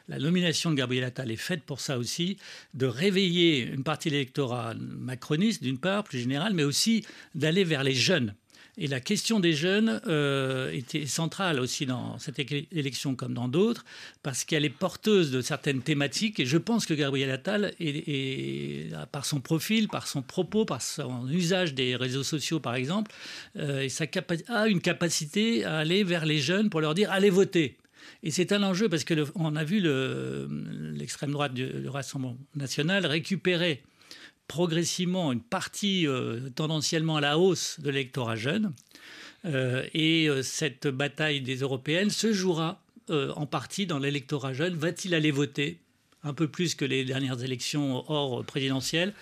la 0.07 0.19
nomination 0.19 0.71
de 0.71 0.75
Gabriel 0.75 1.03
Attal 1.03 1.31
est 1.31 1.35
faite 1.35 1.63
pour 1.63 1.79
ça 1.79 1.97
aussi, 1.97 2.37
de 2.73 2.85
réveiller 2.85 3.63
une 3.63 3.83
partie 3.83 4.09
de 4.09 4.13
l'électorat 4.13 4.73
macroniste, 4.75 5.63
d'une 5.63 5.79
part, 5.79 6.03
plus 6.03 6.19
générale, 6.19 6.53
mais 6.53 6.63
aussi 6.63 7.05
d'aller 7.35 7.63
vers 7.63 7.83
les 7.83 7.95
jeunes. 7.95 8.33
Et 8.81 8.87
la 8.87 9.01
question 9.01 9.41
des 9.41 9.51
jeunes 9.51 9.99
euh, 10.07 10.71
était 10.71 11.05
centrale 11.05 11.59
aussi 11.59 11.85
dans 11.85 12.17
cette 12.17 12.39
élection 12.71 13.13
comme 13.13 13.33
dans 13.33 13.49
d'autres, 13.49 13.83
parce 14.23 14.45
qu'elle 14.45 14.63
est 14.63 14.69
porteuse 14.69 15.31
de 15.31 15.41
certaines 15.41 15.81
thématiques. 15.81 16.39
Et 16.39 16.45
je 16.45 16.57
pense 16.57 16.85
que 16.85 16.93
Gabriel 16.93 17.29
Attal, 17.29 17.73
par 19.11 19.25
son 19.25 19.41
profil, 19.41 19.89
par 19.89 20.07
son 20.07 20.21
propos, 20.21 20.63
par 20.63 20.81
son 20.81 21.27
usage 21.29 21.73
des 21.73 21.97
réseaux 21.97 22.23
sociaux, 22.23 22.61
par 22.61 22.75
exemple, 22.75 23.11
euh, 23.57 23.85
a 24.47 24.67
une 24.69 24.79
capacité 24.79 25.65
à 25.65 25.79
aller 25.79 26.05
vers 26.05 26.25
les 26.25 26.39
jeunes 26.39 26.69
pour 26.69 26.79
leur 26.79 26.93
dire 26.93 27.11
allez 27.11 27.29
voter. 27.29 27.75
Et 28.23 28.31
c'est 28.31 28.53
un 28.53 28.63
enjeu 28.63 28.87
parce 28.87 29.03
qu'on 29.03 29.55
a 29.57 29.63
vu 29.65 29.81
l'extrême 29.81 31.31
le, 31.31 31.33
droite 31.33 31.53
du 31.53 31.89
Rassemblement 31.89 32.37
national 32.55 33.05
récupérer 33.05 33.83
progressivement 34.49 35.31
une 35.31 35.41
partie 35.41 36.07
euh, 36.07 36.49
tendanciellement 36.49 37.17
à 37.17 37.21
la 37.21 37.37
hausse 37.37 37.79
de 37.79 37.91
l'électorat 37.91 38.35
jeune. 38.35 38.73
Euh, 39.45 39.85
et 39.93 40.27
euh, 40.27 40.41
cette 40.41 40.87
bataille 40.87 41.39
des 41.39 41.57
européennes 41.57 42.09
se 42.09 42.33
jouera 42.33 42.81
en 43.11 43.47
partie 43.47 43.87
dans 43.87 43.97
l'électorat 43.97 44.53
jeune. 44.53 44.75
Va-t-il 44.75 45.15
aller 45.15 45.31
voter? 45.31 45.79
Un 46.23 46.33
peu 46.33 46.47
plus 46.47 46.75
que 46.75 46.85
les 46.85 47.05
dernières 47.05 47.43
élections 47.43 48.03
hors 48.11 48.43
présidentielles, 48.43 49.13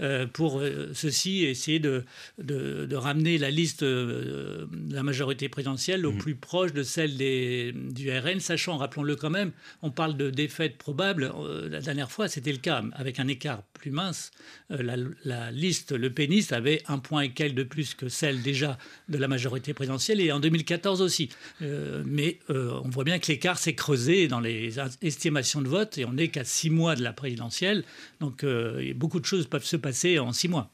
euh, 0.00 0.26
pour 0.26 0.60
euh, 0.60 0.90
ceci 0.94 1.44
essayer 1.44 1.78
de, 1.78 2.04
de, 2.38 2.86
de, 2.86 2.96
ramener 2.96 3.36
la 3.36 3.50
liste 3.50 3.82
euh, 3.82 4.66
de 4.72 4.94
la 4.94 5.02
majorité 5.02 5.48
présidentielle 5.48 6.06
au 6.06 6.12
mmh. 6.12 6.18
plus 6.18 6.34
proche 6.36 6.72
de 6.72 6.82
celle 6.82 7.16
des, 7.16 7.72
du 7.74 8.10
RN, 8.10 8.40
sachant, 8.40 8.78
rappelons-le 8.78 9.16
quand 9.16 9.30
même, 9.30 9.52
on 9.82 9.90
parle 9.90 10.16
de 10.16 10.30
défaite 10.30 10.78
probable. 10.78 11.32
La 11.70 11.80
dernière 11.80 12.10
fois, 12.10 12.28
c'était 12.28 12.52
le 12.52 12.58
cas, 12.58 12.82
avec 12.92 13.20
un 13.20 13.28
écart 13.28 13.62
plus 13.74 13.90
mince. 13.90 14.30
La, 14.70 14.96
la, 15.24 15.50
liste 15.50 15.92
Le 15.92 16.10
Péniste 16.10 16.52
avait 16.52 16.82
un 16.86 16.98
point 16.98 17.22
et 17.22 17.30
quelques 17.30 17.54
de 17.54 17.62
plus 17.62 17.94
que 17.94 18.08
celle 18.08 18.42
déjà 18.42 18.78
de 19.08 19.18
la 19.18 19.28
majorité 19.28 19.74
présidentielle, 19.74 20.20
et 20.20 20.32
en 20.32 20.40
2014 20.40 21.02
aussi. 21.02 21.28
Euh, 21.62 22.02
mais 22.06 22.38
on 22.48 22.88
voit 22.88 23.04
bien 23.04 23.18
que 23.18 23.26
l'écart 23.28 23.58
s'est 23.58 23.74
creusé 23.74 24.28
dans 24.28 24.40
les 24.40 24.76
estimations 25.02 25.60
de 25.60 25.68
vote, 25.68 25.98
et 25.98 26.04
on 26.04 26.16
est 26.16 26.28
à 26.38 26.44
six 26.44 26.70
mois 26.70 26.94
de 26.94 27.02
la 27.02 27.12
présidentielle. 27.12 27.84
Donc 28.20 28.44
euh, 28.44 28.92
beaucoup 28.94 29.20
de 29.20 29.24
choses 29.24 29.46
peuvent 29.46 29.64
se 29.64 29.76
passer 29.76 30.18
en 30.18 30.32
six 30.32 30.48
mois. 30.48 30.70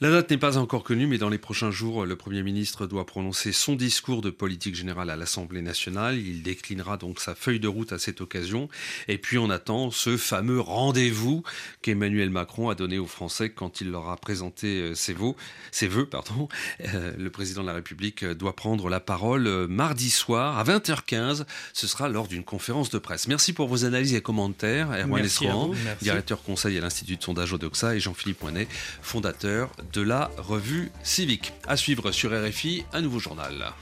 La 0.00 0.12
date 0.12 0.30
n'est 0.30 0.38
pas 0.38 0.58
encore 0.58 0.84
connue, 0.84 1.08
mais 1.08 1.18
dans 1.18 1.28
les 1.28 1.38
prochains 1.38 1.72
jours, 1.72 2.06
le 2.06 2.14
Premier 2.14 2.44
ministre 2.44 2.86
doit 2.86 3.04
prononcer 3.04 3.50
son 3.50 3.74
discours 3.74 4.22
de 4.22 4.30
politique 4.30 4.76
générale 4.76 5.10
à 5.10 5.16
l'Assemblée 5.16 5.60
nationale. 5.60 6.18
Il 6.18 6.44
déclinera 6.44 6.96
donc 6.96 7.18
sa 7.18 7.34
feuille 7.34 7.58
de 7.58 7.66
route 7.66 7.92
à 7.92 7.98
cette 7.98 8.20
occasion. 8.20 8.68
Et 9.08 9.18
puis 9.18 9.38
on 9.38 9.50
attend 9.50 9.90
ce 9.90 10.16
fameux 10.16 10.60
rendez-vous 10.60 11.42
qu'Emmanuel 11.82 12.30
Macron 12.30 12.70
a 12.70 12.76
donné 12.76 13.00
aux 13.00 13.08
Français 13.08 13.50
quand 13.50 13.80
il 13.80 13.90
leur 13.90 14.08
a 14.08 14.16
présenté 14.16 14.82
euh, 14.82 14.94
ses, 14.94 15.14
vœux. 15.14 15.34
Ses 15.72 15.88
vœux 15.88 16.06
pardon. 16.06 16.48
Euh, 16.94 17.12
le 17.18 17.30
président 17.30 17.62
de 17.62 17.66
la 17.66 17.74
République 17.74 18.24
doit 18.24 18.54
prendre 18.54 18.88
la 18.88 19.00
parole 19.00 19.48
euh, 19.48 19.66
mardi 19.66 20.10
soir 20.10 20.58
à 20.58 20.62
20h15. 20.62 21.44
Ce 21.72 21.86
sera 21.88 22.08
lors 22.08 22.28
d'une 22.28 22.44
conférence 22.44 22.90
de 22.90 22.98
presse. 23.00 23.26
Merci 23.26 23.52
pour 23.52 23.66
vos 23.66 23.84
analyses 23.84 24.14
et 24.14 24.20
commentaires. 24.20 24.92
Erwan 24.92 25.24
Esrohan, 25.24 25.72
directeur 26.00 26.40
conseil 26.44 26.78
à 26.78 26.82
l'Institut 26.82 27.16
de 27.16 27.22
sondage 27.24 27.52
Odoxa 27.52 27.96
et 27.96 28.00
Jean-Philippe 28.00 28.42
Moinet, 28.42 28.68
fondateur 29.02 29.72
de 29.92 30.02
la 30.02 30.30
revue 30.36 30.90
civique. 31.02 31.52
À 31.66 31.76
suivre 31.76 32.12
sur 32.12 32.30
RFI, 32.30 32.84
un 32.92 33.00
nouveau 33.00 33.18
journal. 33.18 33.72